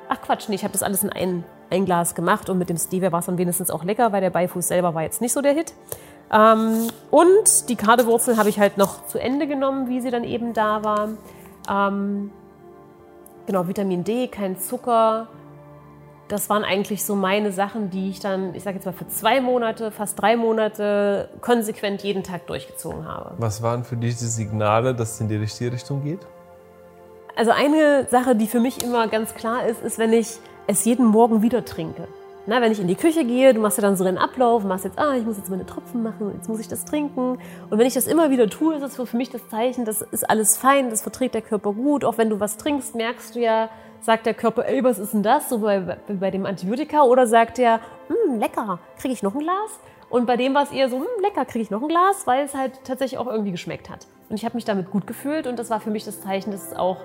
Ach 0.08 0.22
Quatsch, 0.22 0.48
nee, 0.48 0.54
ich 0.54 0.64
habe 0.64 0.72
das 0.72 0.82
alles 0.82 1.04
in 1.04 1.10
ein, 1.10 1.44
ein 1.68 1.84
Glas 1.84 2.14
gemacht 2.14 2.48
und 2.48 2.56
mit 2.56 2.70
dem 2.70 2.78
Stevia 2.78 3.12
war 3.12 3.20
es 3.20 3.26
dann 3.26 3.36
wenigstens 3.36 3.70
auch 3.70 3.84
lecker, 3.84 4.12
weil 4.12 4.22
der 4.22 4.30
Beifuß 4.30 4.66
selber 4.66 4.94
war 4.94 5.02
jetzt 5.02 5.20
nicht 5.20 5.34
so 5.34 5.42
der 5.42 5.52
Hit. 5.52 5.74
Ähm, 6.32 6.88
und 7.10 7.68
die 7.68 7.76
Kardewurzel 7.76 8.38
habe 8.38 8.48
ich 8.48 8.58
halt 8.58 8.78
noch 8.78 9.06
zu 9.06 9.18
Ende 9.18 9.46
genommen, 9.46 9.90
wie 9.90 10.00
sie 10.00 10.10
dann 10.10 10.24
eben 10.24 10.54
da 10.54 10.82
war. 10.82 11.08
Ähm, 11.68 12.30
genau, 13.48 13.66
Vitamin 13.66 14.04
D, 14.04 14.28
kein 14.28 14.58
Zucker. 14.58 15.26
Das 16.28 16.50
waren 16.50 16.62
eigentlich 16.62 17.04
so 17.04 17.16
meine 17.16 17.50
Sachen, 17.50 17.88
die 17.88 18.10
ich 18.10 18.20
dann, 18.20 18.54
ich 18.54 18.62
sage 18.62 18.76
jetzt 18.76 18.84
mal, 18.84 18.92
für 18.92 19.08
zwei 19.08 19.40
Monate, 19.40 19.90
fast 19.90 20.20
drei 20.20 20.36
Monate 20.36 21.30
konsequent 21.40 22.02
jeden 22.02 22.22
Tag 22.22 22.46
durchgezogen 22.46 23.08
habe. 23.08 23.32
Was 23.38 23.62
waren 23.62 23.84
für 23.84 23.96
dich 23.96 24.18
die 24.18 24.26
Signale, 24.26 24.94
dass 24.94 25.14
es 25.14 25.20
in 25.22 25.28
die 25.28 25.36
richtige 25.36 25.72
Richtung 25.72 26.04
geht? 26.04 26.20
Also 27.34 27.50
eine 27.52 28.06
Sache, 28.10 28.36
die 28.36 28.46
für 28.46 28.60
mich 28.60 28.84
immer 28.84 29.08
ganz 29.08 29.34
klar 29.34 29.66
ist, 29.66 29.82
ist, 29.82 29.98
wenn 29.98 30.12
ich 30.12 30.36
es 30.66 30.84
jeden 30.84 31.06
Morgen 31.06 31.40
wieder 31.40 31.64
trinke. 31.64 32.06
Na, 32.48 32.62
wenn 32.62 32.72
ich 32.72 32.80
in 32.80 32.88
die 32.88 32.94
Küche 32.94 33.26
gehe, 33.26 33.52
du 33.52 33.60
machst 33.60 33.76
ja 33.76 33.82
dann 33.82 33.94
so 33.94 34.04
den 34.04 34.16
Ablauf, 34.16 34.64
machst 34.64 34.86
jetzt, 34.86 34.98
ah, 34.98 35.14
ich 35.14 35.22
muss 35.22 35.36
jetzt 35.36 35.50
meine 35.50 35.66
Tropfen 35.66 36.02
machen, 36.02 36.32
jetzt 36.34 36.48
muss 36.48 36.58
ich 36.60 36.66
das 36.66 36.86
trinken. 36.86 37.38
Und 37.68 37.78
wenn 37.78 37.86
ich 37.86 37.92
das 37.92 38.06
immer 38.06 38.30
wieder 38.30 38.48
tue, 38.48 38.76
ist 38.76 38.80
das 38.80 38.96
für 38.96 39.16
mich 39.18 39.28
das 39.28 39.46
Zeichen, 39.50 39.84
das 39.84 40.00
ist 40.00 40.28
alles 40.30 40.56
fein, 40.56 40.88
das 40.88 41.02
verträgt 41.02 41.34
der 41.34 41.42
Körper 41.42 41.74
gut. 41.74 42.06
Auch 42.06 42.16
wenn 42.16 42.30
du 42.30 42.40
was 42.40 42.56
trinkst, 42.56 42.94
merkst 42.94 43.34
du 43.34 43.40
ja, 43.40 43.68
sagt 44.00 44.24
der 44.24 44.32
Körper, 44.32 44.64
ey, 44.66 44.82
was 44.82 44.98
ist 44.98 45.12
denn 45.12 45.22
das? 45.22 45.50
So 45.50 45.58
bei, 45.58 45.98
bei 46.08 46.30
dem 46.30 46.46
Antibiotika. 46.46 47.02
Oder 47.02 47.26
sagt 47.26 47.58
der, 47.58 47.80
hm, 48.08 48.40
lecker, 48.40 48.78
kriege 48.98 49.12
ich 49.12 49.22
noch 49.22 49.34
ein 49.34 49.40
Glas? 49.40 49.78
Und 50.08 50.24
bei 50.24 50.38
dem 50.38 50.54
war 50.54 50.62
es 50.62 50.72
eher 50.72 50.88
so, 50.88 50.96
hm, 50.96 51.06
lecker, 51.20 51.44
kriege 51.44 51.62
ich 51.62 51.70
noch 51.70 51.82
ein 51.82 51.88
Glas, 51.88 52.26
weil 52.26 52.46
es 52.46 52.54
halt 52.54 52.80
tatsächlich 52.82 53.18
auch 53.18 53.26
irgendwie 53.26 53.52
geschmeckt 53.52 53.90
hat. 53.90 54.06
Und 54.30 54.36
ich 54.36 54.46
habe 54.46 54.54
mich 54.54 54.64
damit 54.64 54.90
gut 54.90 55.06
gefühlt 55.06 55.46
und 55.46 55.58
das 55.58 55.68
war 55.68 55.80
für 55.80 55.90
mich 55.90 56.06
das 56.06 56.22
Zeichen, 56.22 56.50
dass 56.50 56.68
es 56.68 56.74
auch 56.74 56.96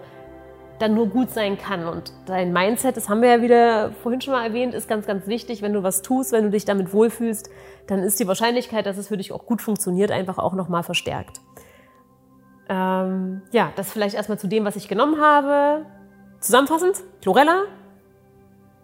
dann 0.80 0.96
nur 0.96 1.08
gut 1.08 1.30
sein 1.30 1.58
kann. 1.58 1.88
Und 1.88 2.14
dein 2.26 2.52
Mindset, 2.52 2.98
das 2.98 3.10
haben 3.10 3.22
wir 3.22 3.30
ja 3.30 3.42
wieder 3.42 3.92
vorhin 4.02 4.22
schon 4.22 4.34
mal 4.34 4.46
erwähnt, 4.46 4.74
ist 4.74 4.88
ganz, 4.88 5.06
ganz 5.06 5.28
wichtig. 5.28 5.62
Wenn 5.62 5.74
du 5.74 5.84
was 5.84 6.02
tust, 6.02 6.32
wenn 6.32 6.44
du 6.44 6.50
dich 6.50 6.66
damit 6.66 6.94
wohlfühlst, 6.94 7.50
dann 7.88 8.00
ist 8.00 8.20
die 8.20 8.28
Wahrscheinlichkeit, 8.28 8.86
dass 8.86 8.98
es 8.98 9.08
für 9.08 9.18
dich 9.18 9.32
auch 9.32 9.46
gut 9.46 9.62
funktioniert, 9.62 10.12
einfach 10.12 10.38
auch 10.38 10.54
nochmal 10.54 10.84
verstärkt. 10.84 11.42
Ähm, 12.70 13.42
ja, 13.52 13.72
das 13.76 13.92
vielleicht 13.92 14.16
erstmal 14.16 14.40
zu 14.40 14.48
dem, 14.48 14.66
was 14.66 14.76
ich 14.76 14.88
genommen 14.88 15.22
habe. 15.22 15.86
Zusammenfassend, 16.40 17.04
Chlorella, 17.22 17.64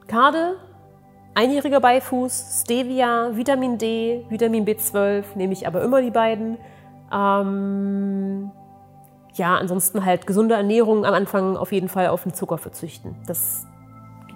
Kade, 0.08 0.58
einjähriger 1.36 1.80
Beifuß, 1.80 2.62
Stevia, 2.64 3.36
Vitamin 3.36 3.78
D, 3.78 4.26
Vitamin 4.30 4.66
B12, 4.66 5.24
nehme 5.36 5.54
ich 5.54 5.68
aber 5.68 5.82
immer 5.82 6.02
die 6.02 6.12
beiden. 6.12 6.58
Ähm, 7.12 8.19
ja, 9.40 9.58
ansonsten 9.58 10.06
halt 10.06 10.28
gesunde 10.28 10.54
Ernährung 10.54 11.06
am 11.06 11.14
Anfang 11.16 11.58
auf 11.58 11.72
jeden 11.72 11.90
Fall 11.90 12.08
auf 12.08 12.24
den 12.24 12.34
Zucker 12.34 12.60
verzichten. 12.60 13.16
Das 13.26 13.66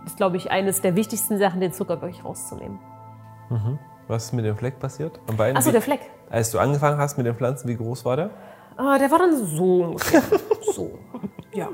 ist, 0.05 0.17
glaube 0.17 0.37
ich, 0.37 0.49
eines 0.49 0.81
der 0.81 0.95
wichtigsten 0.95 1.37
Sachen, 1.37 1.61
den 1.61 1.71
Zucker 1.71 2.01
wirklich 2.01 2.25
rauszunehmen. 2.25 2.79
Mhm. 3.49 3.77
Was 4.07 4.25
ist 4.25 4.33
mit 4.33 4.45
dem 4.45 4.57
Fleck 4.57 4.79
passiert? 4.79 5.19
Am 5.27 5.37
Bein? 5.37 5.55
Achso, 5.55 5.71
der 5.71 5.81
Fleck. 5.81 6.01
Als 6.29 6.51
du 6.51 6.59
angefangen 6.59 6.97
hast 6.97 7.17
mit 7.17 7.25
den 7.25 7.35
Pflanzen, 7.35 7.67
wie 7.67 7.75
groß 7.75 8.03
war 8.03 8.15
der? 8.17 8.29
Ah, 8.75 8.97
der 8.97 9.11
war 9.11 9.19
dann 9.19 9.37
so 9.37 9.95
so. 10.73 10.97
Ja. 11.53 11.69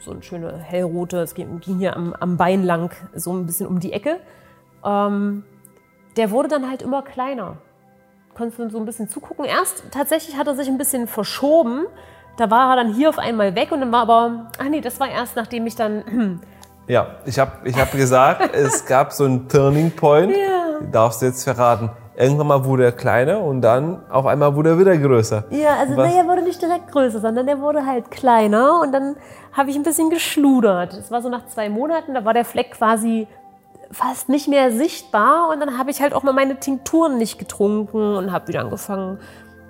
So 0.00 0.12
ein 0.12 0.22
schöner 0.22 0.58
hellrote, 0.58 1.18
es 1.20 1.34
ging 1.34 1.60
ging 1.60 1.78
hier 1.78 1.96
am, 1.96 2.14
am 2.14 2.36
Bein 2.36 2.64
lang, 2.64 2.90
so 3.14 3.32
ein 3.32 3.46
bisschen 3.46 3.66
um 3.66 3.80
die 3.80 3.92
Ecke. 3.92 4.18
Ähm, 4.84 5.44
der 6.16 6.30
wurde 6.30 6.48
dann 6.48 6.68
halt 6.68 6.82
immer 6.82 7.02
kleiner. 7.02 7.58
Konntest 8.34 8.58
du 8.58 8.70
so 8.70 8.78
ein 8.78 8.86
bisschen 8.86 9.08
zugucken. 9.08 9.44
Erst 9.44 9.84
tatsächlich 9.90 10.36
hat 10.36 10.46
er 10.46 10.54
sich 10.54 10.68
ein 10.68 10.78
bisschen 10.78 11.06
verschoben. 11.06 11.86
Da 12.36 12.50
war 12.50 12.70
er 12.70 12.76
dann 12.84 12.94
hier 12.94 13.08
auf 13.08 13.18
einmal 13.18 13.54
weg 13.54 13.70
und 13.72 13.80
dann 13.80 13.92
war 13.92 14.02
aber, 14.02 14.46
ach 14.58 14.68
nee, 14.68 14.80
das 14.80 14.98
war 15.00 15.08
erst 15.08 15.36
nachdem 15.36 15.66
ich 15.66 15.76
dann, 15.76 16.40
Ja, 16.86 17.06
ich 17.26 17.38
habe 17.38 17.52
ich 17.64 17.78
hab 17.78 17.92
gesagt, 17.92 18.54
es 18.54 18.86
gab 18.86 19.12
so 19.12 19.24
einen 19.24 19.48
Turning 19.48 19.90
Point. 19.90 20.30
Ja. 20.32 20.86
Darfst 20.90 21.20
du 21.20 21.26
jetzt 21.26 21.44
verraten. 21.44 21.90
Irgendwann 22.16 22.46
mal 22.48 22.64
wurde 22.64 22.84
er 22.84 22.92
kleiner 22.92 23.40
und 23.40 23.62
dann 23.62 24.00
auf 24.10 24.26
einmal 24.26 24.54
wurde 24.54 24.70
er 24.70 24.78
wieder 24.78 24.96
größer. 24.96 25.44
ja, 25.50 25.76
also 25.78 25.96
Was- 25.96 26.14
er 26.14 26.26
wurde 26.26 26.42
nicht 26.42 26.60
direkt 26.60 26.90
größer, 26.90 27.20
sondern 27.20 27.46
er 27.48 27.60
wurde 27.60 27.84
halt 27.86 28.10
kleiner 28.10 28.80
und 28.82 28.92
dann 28.92 29.16
habe 29.52 29.70
ich 29.70 29.76
ein 29.76 29.82
bisschen 29.82 30.10
geschludert. 30.10 30.92
Es 30.94 31.10
war 31.10 31.22
so 31.22 31.28
nach 31.28 31.46
zwei 31.46 31.68
Monaten, 31.70 32.12
da 32.14 32.24
war 32.24 32.34
der 32.34 32.44
Fleck 32.44 32.72
quasi 32.72 33.26
fast 33.90 34.28
nicht 34.28 34.48
mehr 34.48 34.70
sichtbar 34.70 35.48
und 35.50 35.60
dann 35.60 35.78
habe 35.78 35.90
ich 35.90 36.00
halt 36.02 36.12
auch 36.14 36.22
mal 36.22 36.32
meine 36.32 36.60
Tinkturen 36.60 37.16
nicht 37.18 37.38
getrunken 37.38 38.14
und 38.16 38.32
habe 38.32 38.48
wieder 38.48 38.60
angefangen, 38.60 39.18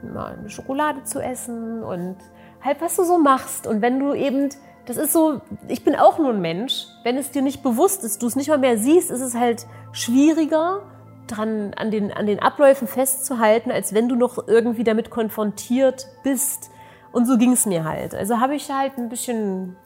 mal 0.02 0.34
eine 0.38 0.50
Schokolade 0.50 1.04
zu 1.04 1.20
essen 1.20 1.82
und 1.82 2.16
halt 2.62 2.80
was 2.80 2.96
du 2.96 3.04
so 3.04 3.18
machst. 3.18 3.66
Und 3.66 3.82
wenn 3.82 3.98
du 3.98 4.14
eben, 4.14 4.48
das 4.86 4.96
ist 4.96 5.12
so, 5.12 5.40
ich 5.68 5.84
bin 5.84 5.94
auch 5.94 6.18
nur 6.18 6.30
ein 6.30 6.40
Mensch, 6.40 6.86
wenn 7.04 7.16
es 7.16 7.30
dir 7.30 7.42
nicht 7.42 7.62
bewusst 7.62 8.04
ist, 8.04 8.22
du 8.22 8.26
es 8.26 8.36
nicht 8.36 8.48
mal 8.48 8.58
mehr 8.58 8.78
siehst, 8.78 9.10
ist 9.10 9.20
es 9.20 9.34
halt 9.34 9.66
schwieriger, 9.92 10.82
dran 11.26 11.72
an 11.76 11.90
den, 11.90 12.12
an 12.12 12.26
den 12.26 12.40
Abläufen 12.40 12.88
festzuhalten, 12.88 13.70
als 13.70 13.94
wenn 13.94 14.08
du 14.08 14.16
noch 14.16 14.48
irgendwie 14.48 14.84
damit 14.84 15.10
konfrontiert 15.10 16.06
bist. 16.22 16.70
Und 17.12 17.26
so 17.26 17.38
ging 17.38 17.52
es 17.52 17.66
mir 17.66 17.84
halt. 17.84 18.14
Also 18.14 18.40
habe 18.40 18.54
ich 18.54 18.70
halt 18.70 18.98
ein 18.98 19.08
bisschen 19.08 19.76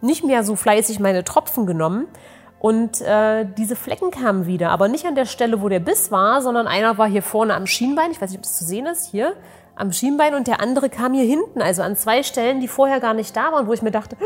nicht 0.00 0.24
mehr 0.24 0.44
so 0.44 0.56
fleißig 0.56 1.00
meine 1.00 1.24
Tropfen 1.24 1.66
genommen. 1.66 2.06
Und 2.58 3.00
äh, 3.00 3.44
diese 3.58 3.74
Flecken 3.74 4.12
kamen 4.12 4.46
wieder, 4.46 4.70
aber 4.70 4.86
nicht 4.86 5.04
an 5.04 5.16
der 5.16 5.24
Stelle, 5.24 5.62
wo 5.62 5.68
der 5.68 5.80
Biss 5.80 6.12
war, 6.12 6.42
sondern 6.42 6.68
einer 6.68 6.96
war 6.96 7.08
hier 7.08 7.22
vorne 7.22 7.54
am 7.54 7.66
Schienbein, 7.66 8.12
ich 8.12 8.20
weiß 8.20 8.30
nicht, 8.30 8.38
ob 8.38 8.44
das 8.44 8.56
zu 8.56 8.64
sehen 8.64 8.86
ist, 8.86 9.10
hier 9.10 9.34
am 9.74 9.92
Schienbein 9.92 10.34
und 10.34 10.46
der 10.46 10.60
andere 10.60 10.90
kam 10.90 11.14
hier 11.14 11.24
hinten, 11.24 11.62
also 11.62 11.82
an 11.82 11.96
zwei 11.96 12.22
Stellen, 12.22 12.60
die 12.60 12.68
vorher 12.68 13.00
gar 13.00 13.14
nicht 13.14 13.36
da 13.36 13.52
waren, 13.52 13.66
wo 13.66 13.72
ich 13.72 13.82
mir 13.82 13.90
dachte, 13.90 14.16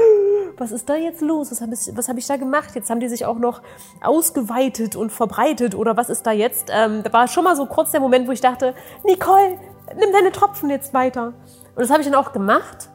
was 0.57 0.73
ist 0.73 0.89
da 0.89 0.97
jetzt 0.97 1.21
los? 1.21 1.51
Was 1.53 1.61
habe 1.61 1.75
ich, 1.75 1.97
was 1.97 2.09
hab 2.09 2.17
ich 2.17 2.27
da 2.27 2.37
gemacht? 2.37 2.71
Jetzt 2.75 2.91
haben 2.91 3.01
die 3.01 3.09
sich 3.09 3.25
auch 3.25 3.39
noch 3.39 3.63
ausgeweitet 4.03 4.97
und 4.97 5.11
verbreitet 5.11 5.75
oder 5.75 5.97
was 5.97 6.11
ist 6.11 6.27
da 6.27 6.33
jetzt? 6.33 6.71
Ähm, 6.73 7.03
da 7.03 7.13
war 7.13 7.29
schon 7.29 7.45
mal 7.45 7.57
so 7.57 7.67
kurz 7.67 7.93
der 7.93 8.01
Moment, 8.01 8.27
wo 8.27 8.33
ich 8.33 8.41
dachte, 8.41 8.75
Nicole, 9.05 9.59
nimm 9.97 10.13
deine 10.13 10.33
Tropfen 10.33 10.71
jetzt 10.71 10.93
weiter. 10.95 11.27
Und 11.75 11.83
das 11.83 11.91
habe 11.91 12.01
ich 12.01 12.09
dann 12.09 12.17
auch 12.17 12.33
gemacht 12.33 12.89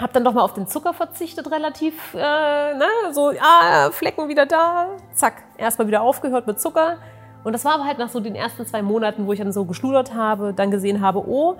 hab 0.00 0.12
dann 0.12 0.24
doch 0.24 0.32
mal 0.32 0.42
auf 0.42 0.54
den 0.54 0.66
Zucker 0.66 0.94
verzichtet, 0.94 1.50
relativ, 1.50 2.14
äh, 2.14 2.18
ne, 2.18 2.86
so, 3.12 3.32
ja, 3.32 3.90
Flecken 3.90 4.28
wieder 4.28 4.46
da, 4.46 4.90
zack, 5.12 5.42
erstmal 5.56 5.88
wieder 5.88 6.02
aufgehört 6.02 6.46
mit 6.46 6.60
Zucker. 6.60 6.98
Und 7.44 7.52
das 7.52 7.64
war 7.64 7.74
aber 7.74 7.84
halt 7.84 7.98
nach 7.98 8.08
so 8.08 8.20
den 8.20 8.34
ersten 8.34 8.66
zwei 8.66 8.82
Monaten, 8.82 9.26
wo 9.26 9.32
ich 9.32 9.38
dann 9.38 9.52
so 9.52 9.64
geschludert 9.64 10.14
habe, 10.14 10.52
dann 10.54 10.70
gesehen 10.70 11.00
habe, 11.00 11.26
oh, 11.26 11.56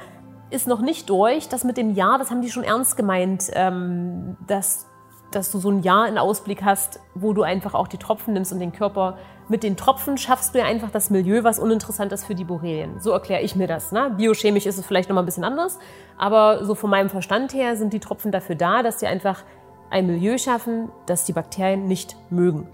ist 0.50 0.67
noch 0.67 0.81
nicht 0.81 1.11
durch. 1.11 1.49
Das 1.49 1.64
mit 1.64 1.76
dem 1.76 1.95
Jahr, 1.95 2.19
das 2.19 2.31
haben 2.31 2.43
die 2.43 2.50
schon 2.50 2.64
ernst 2.64 2.97
gemeint, 2.97 3.50
ähm, 3.52 4.37
dass, 4.47 4.87
dass 5.31 5.50
du 5.50 5.59
so 5.59 5.71
ein 5.71 5.83
Jahr 5.83 6.09
in 6.09 6.19
Ausblick 6.19 6.62
hast, 6.62 7.00
wo 7.14 7.33
du 7.33 7.43
einfach 7.43 7.75
auch 7.75 7.88
die 7.88 7.99
Tropfen 7.99 8.35
nimmst 8.35 8.52
und 8.52 8.61
den 8.61 8.73
Körper 8.73 9.19
mit 9.49 9.62
den 9.62 9.76
Tropfen 9.76 10.19
schaffst 10.19 10.55
du 10.55 10.59
ja 10.59 10.67
einfach 10.67 10.90
das 10.90 11.09
Milieu, 11.11 11.43
was 11.43 11.59
uninteressant 11.59 12.12
ist 12.12 12.26
für 12.26 12.35
die 12.35 12.45
Borrelien. 12.45 13.00
So 13.00 13.12
erkläre 13.12 13.40
ich 13.43 13.57
mir 13.57 13.67
das. 13.67 13.93
Ne? 13.93 14.14
Biochemisch 14.17 14.67
ist 14.67 14.78
es 14.78 14.85
vielleicht 14.85 15.09
nochmal 15.09 15.25
ein 15.25 15.26
bisschen 15.26 15.45
anders, 15.45 15.78
aber 16.19 16.64
so 16.64 16.75
von 16.75 16.90
meinem 16.90 17.09
Verstand 17.09 17.55
her 17.55 17.76
sind 17.76 17.93
die 17.93 18.00
Tropfen 18.00 18.31
dafür 18.31 18.57
da, 18.57 18.83
dass 18.83 19.00
sie 19.00 19.07
einfach 19.07 19.45
ein 19.90 20.07
Milieu 20.07 20.37
schaffen, 20.37 20.90
das 21.07 21.25
die 21.25 21.33
Bakterien 21.33 21.87
nicht 21.87 22.17
mögen. 22.31 22.69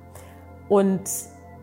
Und 0.69 1.03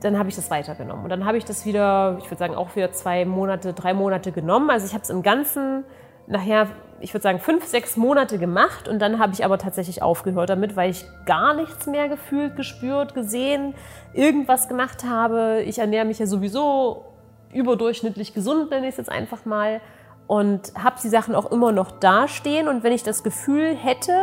dann 0.01 0.17
habe 0.17 0.29
ich 0.29 0.35
das 0.35 0.49
weitergenommen. 0.49 1.03
Und 1.03 1.09
dann 1.09 1.25
habe 1.25 1.37
ich 1.37 1.45
das 1.45 1.65
wieder, 1.65 2.17
ich 2.19 2.25
würde 2.25 2.37
sagen, 2.37 2.55
auch 2.55 2.75
wieder 2.75 2.91
zwei 2.91 3.25
Monate, 3.25 3.73
drei 3.73 3.93
Monate 3.93 4.31
genommen. 4.31 4.69
Also 4.69 4.85
ich 4.85 4.93
habe 4.93 5.03
es 5.03 5.09
im 5.09 5.21
Ganzen 5.21 5.83
nachher, 6.27 6.67
ich 6.99 7.13
würde 7.13 7.23
sagen, 7.23 7.39
fünf, 7.39 7.65
sechs 7.65 7.97
Monate 7.97 8.37
gemacht. 8.37 8.87
Und 8.87 8.99
dann 8.99 9.19
habe 9.19 9.33
ich 9.33 9.43
aber 9.43 9.57
tatsächlich 9.57 10.01
aufgehört 10.01 10.49
damit, 10.49 10.75
weil 10.75 10.91
ich 10.91 11.05
gar 11.25 11.53
nichts 11.53 11.87
mehr 11.87 12.09
gefühlt, 12.09 12.55
gespürt, 12.55 13.13
gesehen, 13.13 13.73
irgendwas 14.13 14.67
gemacht 14.67 15.03
habe. 15.03 15.63
Ich 15.65 15.79
ernähre 15.79 16.05
mich 16.05 16.19
ja 16.19 16.25
sowieso 16.25 17.05
überdurchschnittlich 17.53 18.33
gesund, 18.33 18.69
nenne 18.69 18.87
ich 18.87 18.91
es 18.91 18.97
jetzt 18.97 19.11
einfach 19.11 19.45
mal. 19.45 19.81
Und 20.27 20.73
habe 20.81 20.95
die 21.03 21.09
Sachen 21.09 21.35
auch 21.35 21.51
immer 21.51 21.71
noch 21.71 21.91
dastehen. 21.91 22.67
Und 22.67 22.83
wenn 22.83 22.93
ich 22.93 23.03
das 23.03 23.23
Gefühl 23.23 23.75
hätte, 23.75 24.13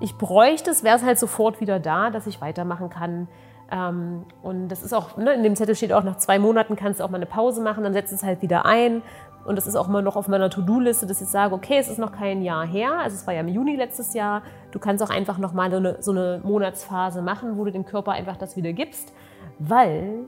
ich 0.00 0.18
bräuchte 0.18 0.70
es, 0.70 0.84
wäre 0.84 0.96
es 0.96 1.02
halt 1.02 1.18
sofort 1.18 1.60
wieder 1.60 1.78
da, 1.78 2.10
dass 2.10 2.26
ich 2.26 2.40
weitermachen 2.40 2.90
kann. 2.90 3.28
Ähm, 3.70 4.24
und 4.42 4.68
das 4.68 4.82
ist 4.82 4.92
auch, 4.92 5.16
ne, 5.16 5.32
in 5.32 5.42
dem 5.42 5.56
Zettel 5.56 5.74
steht 5.74 5.92
auch, 5.92 6.04
nach 6.04 6.16
zwei 6.18 6.38
Monaten 6.38 6.76
kannst 6.76 7.00
du 7.00 7.04
auch 7.04 7.10
mal 7.10 7.16
eine 7.16 7.26
Pause 7.26 7.62
machen, 7.62 7.84
dann 7.84 7.92
setzt 7.92 8.12
es 8.12 8.22
halt 8.22 8.42
wieder 8.42 8.66
ein. 8.66 9.02
Und 9.46 9.56
das 9.56 9.66
ist 9.66 9.76
auch 9.76 9.88
immer 9.88 10.02
noch 10.02 10.16
auf 10.16 10.26
meiner 10.26 10.50
To-Do-Liste, 10.50 11.06
dass 11.06 11.20
ich 11.20 11.28
sage, 11.28 11.54
okay, 11.54 11.78
es 11.78 11.88
ist 11.88 11.98
noch 11.98 12.10
kein 12.10 12.42
Jahr 12.42 12.66
her, 12.66 12.98
also 12.98 13.14
es 13.14 13.26
war 13.26 13.34
ja 13.34 13.40
im 13.40 13.48
Juni 13.48 13.76
letztes 13.76 14.12
Jahr. 14.12 14.42
Du 14.72 14.80
kannst 14.80 15.04
auch 15.04 15.10
einfach 15.10 15.38
noch 15.38 15.52
mal 15.52 15.70
so 15.70 15.76
eine, 15.76 15.96
so 16.00 16.10
eine 16.10 16.40
Monatsphase 16.42 17.22
machen, 17.22 17.56
wo 17.56 17.64
du 17.64 17.70
dem 17.70 17.84
Körper 17.84 18.12
einfach 18.12 18.36
das 18.36 18.56
wieder 18.56 18.72
gibst, 18.72 19.12
weil 19.60 20.24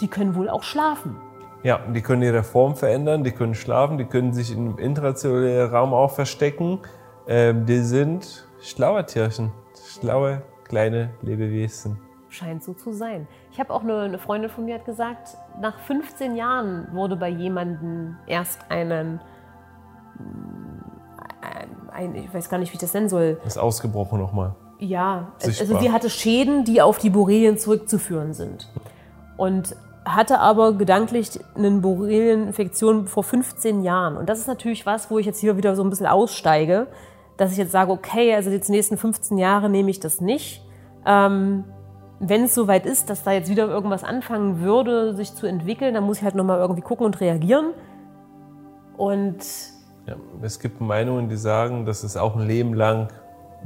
die 0.00 0.08
können 0.08 0.34
wohl 0.34 0.48
auch 0.48 0.62
schlafen. 0.62 1.16
Ja, 1.62 1.80
die 1.94 2.00
können 2.00 2.22
ihre 2.22 2.42
Form 2.42 2.76
verändern, 2.76 3.24
die 3.24 3.32
können 3.32 3.54
schlafen, 3.54 3.98
die 3.98 4.04
können 4.04 4.32
sich 4.32 4.52
im 4.52 4.78
intrazellulären 4.78 5.70
Raum 5.70 5.92
auch 5.92 6.12
verstecken. 6.12 6.80
Ähm, 7.26 7.66
die 7.66 7.80
sind 7.80 8.46
schlaue 8.62 9.04
Tierchen, 9.04 9.52
schlaue 9.98 10.42
kleine 10.64 11.10
Lebewesen. 11.22 11.98
Scheint 12.28 12.62
so 12.62 12.72
zu 12.72 12.92
sein. 12.92 13.26
Ich 13.56 13.60
habe 13.60 13.72
auch 13.72 13.80
eine, 13.80 14.00
eine 14.00 14.18
Freundin 14.18 14.50
von 14.50 14.66
mir 14.66 14.74
hat 14.74 14.84
gesagt, 14.84 15.38
nach 15.62 15.78
15 15.78 16.36
Jahren 16.36 16.88
wurde 16.92 17.16
bei 17.16 17.30
jemandem 17.30 18.18
erst 18.26 18.60
einen, 18.70 19.18
ein, 21.90 22.14
ich 22.16 22.34
weiß 22.34 22.50
gar 22.50 22.58
nicht, 22.58 22.70
wie 22.72 22.74
ich 22.74 22.82
das 22.82 22.92
nennen 22.92 23.08
soll. 23.08 23.40
Ist 23.46 23.56
ausgebrochen 23.56 24.20
nochmal. 24.20 24.54
Ja, 24.78 25.32
also 25.36 25.52
Sichtbar. 25.52 25.80
sie 25.80 25.90
hatte 25.90 26.10
Schäden, 26.10 26.64
die 26.64 26.82
auf 26.82 26.98
die 26.98 27.08
Borrelien 27.08 27.56
zurückzuführen 27.56 28.34
sind. 28.34 28.68
Und 29.38 29.74
hatte 30.04 30.38
aber 30.40 30.74
gedanklich 30.74 31.40
eine 31.54 31.70
Borrelieninfektion 31.70 33.06
vor 33.06 33.24
15 33.24 33.82
Jahren. 33.82 34.18
Und 34.18 34.28
das 34.28 34.38
ist 34.38 34.48
natürlich 34.48 34.84
was, 34.84 35.10
wo 35.10 35.18
ich 35.18 35.24
jetzt 35.24 35.40
hier 35.40 35.56
wieder 35.56 35.74
so 35.76 35.82
ein 35.82 35.88
bisschen 35.88 36.04
aussteige, 36.04 36.88
dass 37.38 37.52
ich 37.52 37.56
jetzt 37.56 37.72
sage, 37.72 37.90
okay, 37.90 38.34
also 38.34 38.50
jetzt 38.50 38.68
die 38.68 38.72
nächsten 38.72 38.98
15 38.98 39.38
Jahre 39.38 39.70
nehme 39.70 39.88
ich 39.88 39.98
das 39.98 40.20
nicht. 40.20 40.62
Ähm, 41.06 41.64
wenn 42.18 42.44
es 42.44 42.54
soweit 42.54 42.86
ist, 42.86 43.10
dass 43.10 43.24
da 43.24 43.32
jetzt 43.32 43.50
wieder 43.50 43.68
irgendwas 43.68 44.04
anfangen 44.04 44.60
würde, 44.60 45.14
sich 45.14 45.34
zu 45.34 45.46
entwickeln, 45.46 45.94
dann 45.94 46.04
muss 46.04 46.18
ich 46.18 46.24
halt 46.24 46.34
nochmal 46.34 46.58
irgendwie 46.58 46.82
gucken 46.82 47.06
und 47.06 47.20
reagieren. 47.20 47.72
Und 48.96 49.38
Ja, 50.06 50.16
es 50.42 50.58
gibt 50.58 50.80
Meinungen, 50.80 51.28
die 51.28 51.36
sagen, 51.36 51.84
dass 51.84 52.02
es 52.02 52.16
auch 52.16 52.36
ein 52.36 52.46
Leben 52.46 52.74
lang 52.74 53.08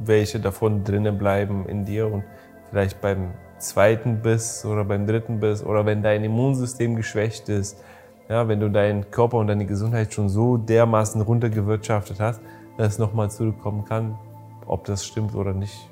welche 0.02 0.40
davon 0.40 0.84
drinnen 0.84 1.18
bleiben 1.18 1.66
in 1.66 1.84
dir 1.84 2.10
und 2.10 2.24
vielleicht 2.70 3.00
beim 3.00 3.32
zweiten 3.58 4.22
Biss 4.22 4.64
oder 4.64 4.84
beim 4.84 5.06
dritten 5.06 5.40
Biss 5.40 5.62
oder 5.62 5.84
wenn 5.84 6.02
dein 6.02 6.24
Immunsystem 6.24 6.96
geschwächt 6.96 7.48
ist, 7.48 7.82
ja, 8.28 8.48
wenn 8.48 8.60
du 8.60 8.70
deinen 8.70 9.10
Körper 9.10 9.38
und 9.38 9.48
deine 9.48 9.66
Gesundheit 9.66 10.14
schon 10.14 10.28
so 10.28 10.56
dermaßen 10.56 11.20
runtergewirtschaftet 11.20 12.20
hast, 12.20 12.40
dass 12.78 12.94
es 12.94 12.98
nochmal 12.98 13.30
zurückkommen 13.30 13.84
kann. 13.84 14.18
Ob 14.66 14.84
das 14.84 15.04
stimmt 15.04 15.34
oder 15.34 15.52
nicht, 15.52 15.89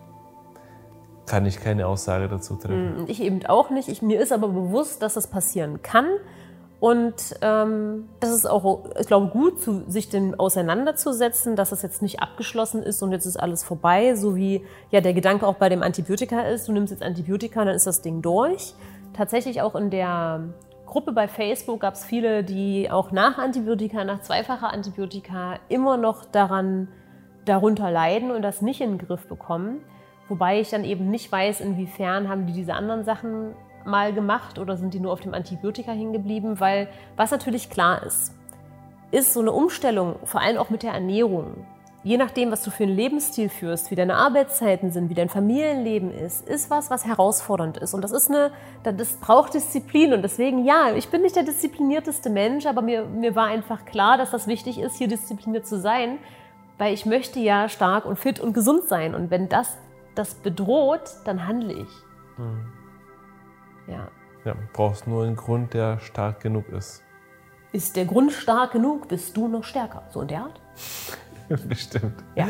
kann 1.29 1.47
ich 1.47 1.61
keine 1.61 1.87
Aussage 1.87 2.29
dazu 2.29 2.57
treffen. 2.57 2.97
Und 2.99 3.11
ich 3.11 3.23
eben 3.23 3.45
auch 3.47 3.71
nicht. 3.71 3.89
Ich, 3.89 4.03
mir 4.03 4.21
ist 4.21 4.33
aber 4.33 4.49
bewusst, 4.49 5.03
dass 5.03 5.15
das 5.15 5.27
passieren 5.27 5.83
kann. 5.83 6.07
Und 6.81 7.35
ähm, 7.43 8.09
das 8.21 8.31
ist 8.31 8.47
auch, 8.47 8.85
ich 9.01 9.07
glaube, 9.09 9.29
gut, 9.29 9.61
zu, 9.61 9.83
sich 9.89 10.11
dem 10.11 10.39
auseinanderzusetzen, 10.39 11.57
dass 11.57 11.71
das 11.71 11.83
jetzt 11.83 12.03
nicht 12.03 12.21
abgeschlossen 12.23 12.85
ist 12.85 13.03
und 13.03 13.11
jetzt 13.11 13.27
ist 13.27 13.37
alles 13.37 13.65
vorbei, 13.65 14.15
so 14.15 14.37
wie 14.37 14.65
ja 14.93 15.01
der 15.01 15.13
Gedanke 15.13 15.45
auch 15.47 15.57
bei 15.57 15.69
dem 15.69 15.83
Antibiotika 15.83 16.43
ist. 16.43 16.69
Du 16.69 16.73
nimmst 16.73 16.93
jetzt 16.93 17.03
Antibiotika, 17.03 17.65
dann 17.65 17.75
ist 17.75 17.89
das 17.89 18.01
Ding 18.01 18.23
durch. 18.23 18.75
Tatsächlich 19.13 19.61
auch 19.61 19.75
in 19.75 19.91
der 19.91 20.45
Gruppe 20.87 21.11
bei 21.11 21.27
Facebook 21.27 21.81
gab 21.81 21.95
es 21.95 22.05
viele, 22.05 22.45
die 22.45 22.89
auch 22.91 23.11
nach 23.11 23.39
Antibiotika, 23.39 24.05
nach 24.05 24.23
zweifacher 24.23 24.73
Antibiotika 24.73 25.59
immer 25.69 25.97
noch 25.97 26.25
daran 26.25 26.89
darunter 27.45 27.91
leiden 27.91 28.31
und 28.31 28.43
das 28.43 28.63
nicht 28.63 28.81
in 28.81 28.97
den 28.97 28.99
Griff 28.99 29.27
bekommen. 29.27 29.81
Wobei 30.29 30.61
ich 30.61 30.71
dann 30.71 30.85
eben 30.85 31.11
nicht 31.11 31.31
weiß, 31.33 31.61
inwiefern 31.61 32.29
haben 32.29 32.47
die 32.47 32.53
diese 32.53 32.75
anderen 32.75 33.05
Sachen 33.05 33.55
mal 33.85 34.13
gemacht 34.13 34.59
oder 34.59 34.77
sind 34.77 34.93
die 34.93 35.01
nur 35.01 35.13
auf 35.13 35.21
dem 35.21 35.35
Antibiotika 35.35 35.93
hingeblieben? 35.93 36.61
Weil 36.61 36.89
was 37.17 37.31
natürlich 37.31 37.71
klar 37.71 38.03
ist, 38.03 38.35
ist 39.11 39.33
so 39.33 39.41
eine 39.41 39.53
Umstellung, 39.53 40.17
vor 40.25 40.43
allem 40.43 40.59
auch 40.59 40.69
mit 40.69 40.83
der 40.83 40.93
Ernährung, 40.93 41.67
je 42.05 42.17
nachdem, 42.17 42.51
was 42.51 42.63
du 42.63 42.71
für 42.71 42.85
einen 42.85 42.95
Lebensstil 42.95 43.49
führst, 43.49 43.91
wie 43.91 43.95
deine 43.95 44.15
Arbeitszeiten 44.15 44.93
sind, 44.93 45.11
wie 45.11 45.15
dein 45.15 45.29
Familienleben 45.29 46.11
ist, 46.11 46.49
ist 46.49 46.71
was, 46.71 46.91
was 46.91 47.05
herausfordernd 47.07 47.79
ist. 47.79 47.93
Und 47.95 48.03
das 48.03 48.13
ist 48.13 48.31
eine, 48.31 48.51
das 48.83 49.17
braucht 49.17 49.55
Disziplin. 49.55 50.13
Und 50.13 50.23
deswegen, 50.23 50.65
ja, 50.65 50.93
ich 50.95 51.09
bin 51.09 51.23
nicht 51.23 51.37
der 51.37 51.43
disziplinierteste 51.43 52.31
Mensch, 52.31 52.67
aber 52.67 52.83
mir, 52.83 53.05
mir 53.05 53.35
war 53.35 53.47
einfach 53.47 53.85
klar, 53.85 54.17
dass 54.17 54.31
das 54.31 54.47
wichtig 54.47 54.79
ist, 54.79 54.97
hier 54.97 55.09
diszipliniert 55.09 55.67
zu 55.67 55.79
sein, 55.79 56.19
weil 56.79 56.95
ich 56.95 57.05
möchte 57.05 57.41
ja 57.41 57.69
stark 57.69 58.05
und 58.05 58.19
fit 58.19 58.39
und 58.39 58.53
gesund 58.53 58.85
sein. 58.85 59.15
Und 59.15 59.31
wenn 59.31 59.49
das 59.49 59.77
das 60.19 60.35
bedroht, 60.35 61.17
dann 61.25 61.47
handle 61.47 61.73
ich. 61.73 61.89
Mhm. 62.37 62.73
Ja. 63.87 64.09
Ja, 64.45 64.55
brauchst 64.73 65.07
nur 65.07 65.25
einen 65.25 65.37
Grund, 65.37 65.75
der 65.75 65.99
stark 66.01 66.41
genug 66.41 66.69
ist. 66.69 67.03
Ist 67.73 67.97
der 67.97 68.07
Grund 68.07 68.33
stark 68.33 68.73
genug, 68.73 69.09
bist 69.09 69.37
du 69.37 69.47
noch 69.49 69.65
stärker. 69.65 70.03
So 70.11 70.23
in 70.23 70.29
der 70.29 70.43
Art? 70.43 70.61
Bestimmt. 71.69 72.25
Ja, 72.35 72.47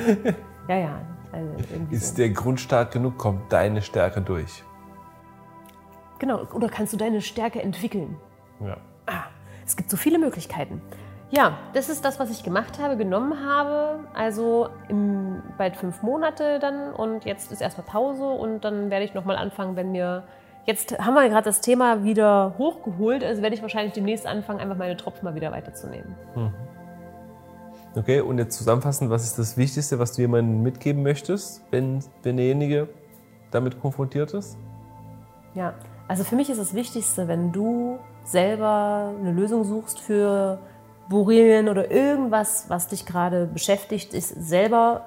ja, 0.68 0.76
ja. 0.76 1.00
Also 1.32 1.50
ist 1.90 2.10
so. 2.10 2.16
der 2.16 2.30
Grund 2.30 2.60
stark 2.60 2.92
genug, 2.92 3.18
kommt 3.18 3.52
deine 3.52 3.82
Stärke 3.82 4.20
durch. 4.20 4.62
Genau, 6.18 6.44
oder 6.52 6.68
kannst 6.68 6.92
du 6.92 6.96
deine 6.96 7.20
Stärke 7.20 7.62
entwickeln? 7.62 8.16
Ja. 8.60 8.76
Ah, 9.06 9.25
es 9.64 9.76
gibt 9.76 9.90
so 9.90 9.96
viele 9.96 10.18
Möglichkeiten. 10.18 10.80
Ja, 11.30 11.58
das 11.75 11.90
ist 11.90 12.04
das, 12.04 12.18
was 12.18 12.30
ich 12.30 12.42
gemacht 12.42 12.78
habe, 12.80 12.97
genommen 12.97 13.44
habe. 13.47 14.00
Also 14.14 14.68
im, 14.88 15.42
bald 15.58 15.76
fünf 15.76 16.02
Monate 16.02 16.58
dann 16.58 16.92
und 16.94 17.25
jetzt 17.25 17.52
ist 17.52 17.61
erstmal 17.61 17.87
Pause 17.87 18.25
und 18.25 18.64
dann 18.64 18.90
werde 18.90 19.04
ich 19.04 19.14
nochmal 19.14 19.37
anfangen, 19.37 19.76
wenn 19.76 19.92
mir. 19.92 20.25
Jetzt 20.64 20.99
haben 20.99 21.14
wir 21.14 21.26
gerade 21.30 21.44
das 21.44 21.62
Thema 21.62 22.04
wieder 22.04 22.54
hochgeholt, 22.58 23.25
also 23.25 23.40
werde 23.40 23.56
ich 23.56 23.62
wahrscheinlich 23.62 23.94
demnächst 23.94 24.26
anfangen, 24.26 24.61
einfach 24.61 24.76
meine 24.76 24.99
Tropfen 24.99 25.25
mal 25.25 25.35
wieder 25.35 25.50
weiterzunehmen. 25.50 26.14
Mhm. 26.35 26.52
Okay, 27.94 28.20
und 28.20 28.37
jetzt 28.37 28.56
zusammenfassend, 28.56 29.11
was 29.11 29.25
ist 29.25 29.38
das 29.38 29.56
Wichtigste, 29.56 29.99
was 29.99 30.12
du 30.12 30.20
jemandem 30.20 30.62
mitgeben 30.62 31.02
möchtest, 31.02 31.62
wenn, 31.70 32.04
wenn 32.23 32.37
derjenige 32.37 32.88
damit 33.50 33.80
konfrontiert 33.80 34.35
ist? 34.35 34.58
Ja, 35.54 35.73
also 36.06 36.23
für 36.23 36.37
mich 36.37 36.50
ist 36.50 36.61
das 36.61 36.75
Wichtigste, 36.75 37.28
wenn 37.28 37.50
du 37.50 37.99
selber 38.25 39.14
eine 39.18 39.32
Lösung 39.32 39.64
suchst 39.64 39.99
für 40.00 40.58
Borrelien 41.08 41.68
oder 41.68 41.90
irgendwas, 41.90 42.66
was 42.68 42.88
dich 42.88 43.06
gerade 43.06 43.46
beschäftigt, 43.46 44.12
ist 44.14 44.28
selber 44.28 45.06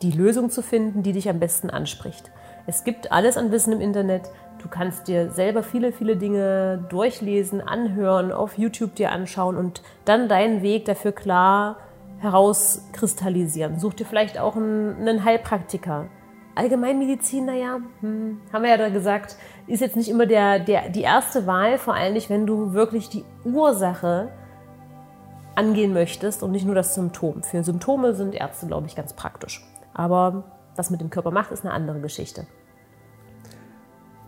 die 0.00 0.10
Lösung 0.10 0.50
zu 0.50 0.62
finden, 0.62 1.02
die 1.02 1.12
dich 1.12 1.28
am 1.28 1.38
besten 1.38 1.70
anspricht. 1.70 2.30
Es 2.66 2.84
gibt 2.84 3.12
alles 3.12 3.36
an 3.36 3.50
Wissen 3.50 3.72
im 3.72 3.80
Internet. 3.80 4.30
Du 4.62 4.68
kannst 4.68 5.08
dir 5.08 5.30
selber 5.30 5.62
viele, 5.62 5.92
viele 5.92 6.16
Dinge 6.16 6.84
durchlesen, 6.88 7.60
anhören, 7.60 8.32
auf 8.32 8.56
YouTube 8.56 8.94
dir 8.94 9.10
anschauen 9.10 9.56
und 9.56 9.82
dann 10.04 10.28
deinen 10.28 10.62
Weg 10.62 10.84
dafür 10.84 11.12
klar 11.12 11.76
herauskristallisieren. 12.20 13.78
Such 13.78 13.94
dir 13.94 14.06
vielleicht 14.06 14.38
auch 14.38 14.56
einen, 14.56 15.24
Heilpraktiker. 15.24 16.06
Allgemeinmedizin, 16.54 17.46
naja, 17.46 17.78
hm, 18.00 18.40
haben 18.52 18.62
wir 18.62 18.70
ja 18.70 18.76
da 18.76 18.90
gesagt, 18.90 19.36
ist 19.66 19.80
jetzt 19.80 19.96
nicht 19.96 20.10
immer 20.10 20.26
der, 20.26 20.60
der, 20.60 20.90
die 20.90 21.00
erste 21.00 21.46
Wahl, 21.46 21.78
vor 21.78 21.94
allem 21.94 22.12
nicht, 22.12 22.30
wenn 22.30 22.46
du 22.46 22.74
wirklich 22.74 23.08
die 23.08 23.24
Ursache 23.44 24.28
angehen 25.54 25.92
möchtest 25.92 26.42
und 26.42 26.52
nicht 26.52 26.64
nur 26.64 26.74
das 26.74 26.94
Symptom. 26.94 27.42
Für 27.42 27.62
Symptome 27.62 28.14
sind 28.14 28.34
Ärzte, 28.34 28.66
glaube 28.66 28.86
ich, 28.86 28.96
ganz 28.96 29.12
praktisch. 29.12 29.64
Aber 29.94 30.44
was 30.76 30.90
mit 30.90 31.00
dem 31.00 31.10
Körper 31.10 31.30
macht, 31.30 31.50
ist 31.50 31.64
eine 31.64 31.74
andere 31.74 32.00
Geschichte. 32.00 32.46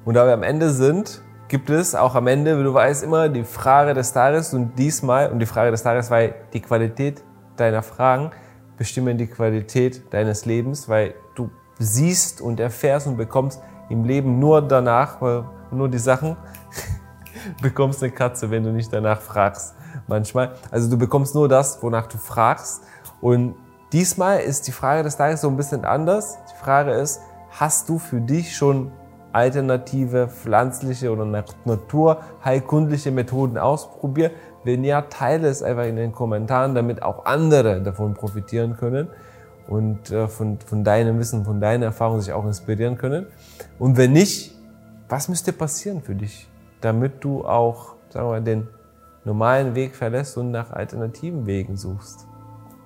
Und 0.05 0.15
da 0.15 0.27
wir 0.27 0.35
am 0.35 0.43
Ende 0.43 0.71
sind, 0.71 1.23
gibt 1.49 1.71
es 1.71 1.95
auch 1.95 2.15
am 2.15 2.27
Ende, 2.27 2.59
wie 2.59 2.63
du 2.63 2.75
weißt, 2.75 3.03
immer 3.05 3.29
die 3.29 3.45
Frage 3.45 3.95
des 3.95 4.13
Tages 4.13 4.53
und 4.53 4.79
diesmal, 4.79 5.31
und 5.31 5.39
die 5.39 5.47
Frage 5.47 5.71
des 5.71 5.83
Tages 5.83 6.11
war 6.11 6.29
die 6.53 6.61
Qualität 6.61 7.23
deiner 7.57 7.83
Fragen 7.83 8.33
bestimmen 8.77 9.17
die 9.17 9.27
Qualität 9.27 10.03
deines 10.13 10.47
Lebens, 10.47 10.89
weil 10.89 11.15
du 11.35 11.51
siehst 11.79 12.41
und 12.41 12.61
erfährst 12.61 13.07
und 13.07 13.17
bekommst 13.17 13.63
im 13.89 14.05
Leben 14.05 14.39
nur 14.39 14.63
danach, 14.63 15.21
nur 15.71 15.89
die 15.89 15.99
Sachen, 15.99 16.37
bekommst 17.63 18.03
eine 18.03 18.13
Katze, 18.13 18.51
wenn 18.51 18.65
du 18.65 18.73
nicht 18.73 18.93
danach 18.93 19.21
fragst 19.21 19.75
manchmal. 20.07 20.53
Also 20.71 20.91
du 20.91 20.99
bekommst 20.99 21.35
nur 21.35 21.49
das, 21.49 21.83
wonach 21.83 22.07
du 22.07 22.19
fragst. 22.19 22.83
Und 23.21 23.55
diesmal 23.93 24.41
ist 24.41 24.67
die 24.67 24.73
Frage 24.73 25.03
des 25.03 25.17
Tages 25.17 25.41
so 25.41 25.49
ein 25.49 25.57
bisschen 25.57 25.85
anders. 25.85 26.39
Die 26.53 26.63
Frage 26.63 26.93
ist, 26.93 27.21
hast 27.51 27.89
du 27.89 27.99
für 27.99 28.21
dich 28.21 28.57
schon 28.57 28.91
alternative 29.33 30.29
pflanzliche 30.29 31.11
oder 31.11 31.45
naturheilkundliche 31.65 33.11
Methoden 33.11 33.59
ausprobiert? 33.59 34.33
Wenn 34.63 34.85
ja, 34.85 35.03
teile 35.03 35.49
es 35.49 35.63
einfach 35.63 35.85
in 35.85 35.97
den 35.97 36.13
Kommentaren, 36.13 36.75
damit 36.75 37.03
auch 37.03 37.27
andere 37.27 37.83
davon 37.83 38.15
profitieren 38.15 38.77
können 38.77 39.09
und 39.69 40.11
äh, 40.11 40.29
von, 40.29 40.59
von 40.61 40.85
deinem 40.85 41.19
Wissen, 41.19 41.45
von 41.45 41.61
deiner 41.61 41.87
Erfahrung 41.87 42.21
sich 42.21 42.33
auch 42.33 42.47
inspirieren 42.47 42.97
können. 42.97 43.27
Und 43.79 43.97
wenn 43.97 44.13
nicht, 44.13 44.55
was 45.09 45.29
müsste 45.29 45.53
passieren 45.53 46.03
für 46.03 46.15
dich, 46.15 46.49
damit 46.81 47.23
du 47.25 47.45
auch, 47.45 47.95
sagen 48.09 48.27
wir 48.27 48.31
mal, 48.31 48.43
den 48.43 48.69
normalen 49.25 49.75
Weg 49.75 49.95
verlässt 49.95 50.37
und 50.37 50.51
nach 50.51 50.71
alternativen 50.71 51.47
Wegen 51.47 51.77
suchst? 51.77 52.27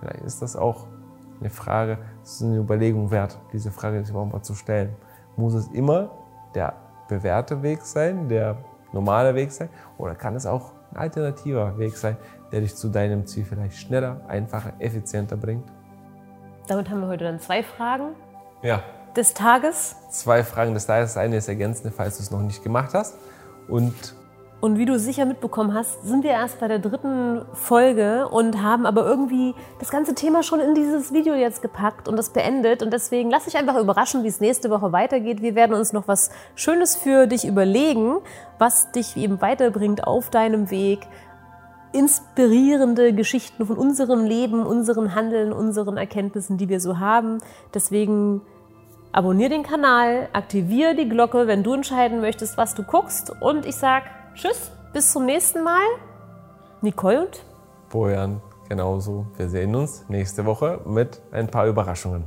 Vielleicht 0.00 0.22
ist 0.22 0.42
das 0.42 0.56
auch 0.56 0.86
eine 1.40 1.50
Frage, 1.50 1.98
es 2.22 2.34
ist 2.34 2.42
eine 2.42 2.58
Überlegung 2.58 3.10
wert, 3.10 3.38
diese 3.52 3.70
Frage 3.70 4.04
sich 4.04 4.14
mal 4.14 4.42
zu 4.42 4.54
stellen. 4.54 4.94
Muss 5.36 5.54
es 5.54 5.68
immer 5.68 6.10
der 6.54 6.74
bewährte 7.08 7.62
Weg 7.62 7.82
sein, 7.82 8.28
der 8.28 8.56
normale 8.92 9.34
Weg 9.34 9.52
sein, 9.52 9.68
oder 9.96 10.14
kann 10.14 10.34
es 10.34 10.46
auch 10.46 10.72
ein 10.90 10.96
alternativer 10.96 11.78
Weg 11.78 11.96
sein, 11.96 12.16
der 12.52 12.60
dich 12.60 12.74
zu 12.74 12.88
deinem 12.88 13.26
Ziel 13.26 13.44
vielleicht 13.44 13.76
schneller, 13.76 14.20
einfacher, 14.28 14.72
effizienter 14.78 15.36
bringt? 15.36 15.70
Damit 16.66 16.90
haben 16.90 17.00
wir 17.00 17.08
heute 17.08 17.24
dann 17.24 17.38
zwei 17.38 17.62
Fragen. 17.62 18.14
Ja. 18.62 18.82
Des 19.16 19.34
Tages. 19.34 19.96
Zwei 20.10 20.44
Fragen 20.44 20.74
des 20.74 20.86
Tages. 20.86 21.16
Eine 21.16 21.36
ist 21.36 21.48
ergänzende, 21.48 21.90
falls 21.90 22.18
du 22.18 22.22
es 22.22 22.30
noch 22.30 22.42
nicht 22.42 22.62
gemacht 22.62 22.94
hast. 22.94 23.16
Und 23.68 24.14
und 24.60 24.76
wie 24.76 24.86
du 24.86 24.98
sicher 24.98 25.24
mitbekommen 25.24 25.72
hast, 25.72 26.02
sind 26.02 26.24
wir 26.24 26.32
erst 26.32 26.58
bei 26.58 26.66
der 26.66 26.80
dritten 26.80 27.42
Folge 27.52 28.26
und 28.28 28.60
haben 28.60 28.86
aber 28.86 29.06
irgendwie 29.06 29.54
das 29.78 29.90
ganze 29.90 30.16
Thema 30.16 30.42
schon 30.42 30.58
in 30.58 30.74
dieses 30.74 31.12
Video 31.12 31.34
jetzt 31.34 31.62
gepackt 31.62 32.08
und 32.08 32.16
das 32.16 32.30
beendet. 32.30 32.82
Und 32.82 32.92
deswegen 32.92 33.30
lass 33.30 33.44
dich 33.44 33.56
einfach 33.56 33.76
überraschen, 33.76 34.24
wie 34.24 34.28
es 34.28 34.40
nächste 34.40 34.68
Woche 34.68 34.90
weitergeht. 34.90 35.42
Wir 35.42 35.54
werden 35.54 35.76
uns 35.76 35.92
noch 35.92 36.08
was 36.08 36.30
Schönes 36.56 36.96
für 36.96 37.28
dich 37.28 37.46
überlegen, 37.46 38.16
was 38.58 38.90
dich 38.90 39.16
eben 39.16 39.40
weiterbringt 39.40 40.04
auf 40.04 40.28
deinem 40.28 40.72
Weg. 40.72 41.06
Inspirierende 41.92 43.12
Geschichten 43.12 43.64
von 43.64 43.78
unserem 43.78 44.24
Leben, 44.24 44.66
unseren 44.66 45.14
Handeln, 45.14 45.52
unseren 45.52 45.96
Erkenntnissen, 45.96 46.58
die 46.58 46.68
wir 46.68 46.80
so 46.80 46.98
haben. 46.98 47.38
Deswegen 47.74 48.40
abonniere 49.12 49.50
den 49.50 49.62
Kanal, 49.62 50.28
aktiviere 50.32 50.96
die 50.96 51.08
Glocke, 51.08 51.46
wenn 51.46 51.62
du 51.62 51.74
entscheiden 51.74 52.20
möchtest, 52.20 52.56
was 52.58 52.74
du 52.74 52.82
guckst. 52.82 53.32
Und 53.40 53.64
ich 53.64 53.76
sag 53.76 54.17
Tschüss, 54.40 54.70
bis 54.92 55.10
zum 55.12 55.26
nächsten 55.26 55.64
Mal. 55.64 55.82
Nicole 56.80 57.22
und 57.22 57.44
Bojan, 57.90 58.40
genauso. 58.68 59.26
Wir 59.36 59.48
sehen 59.48 59.74
uns 59.74 60.08
nächste 60.08 60.46
Woche 60.46 60.80
mit 60.86 61.20
ein 61.32 61.48
paar 61.48 61.66
Überraschungen. 61.66 62.22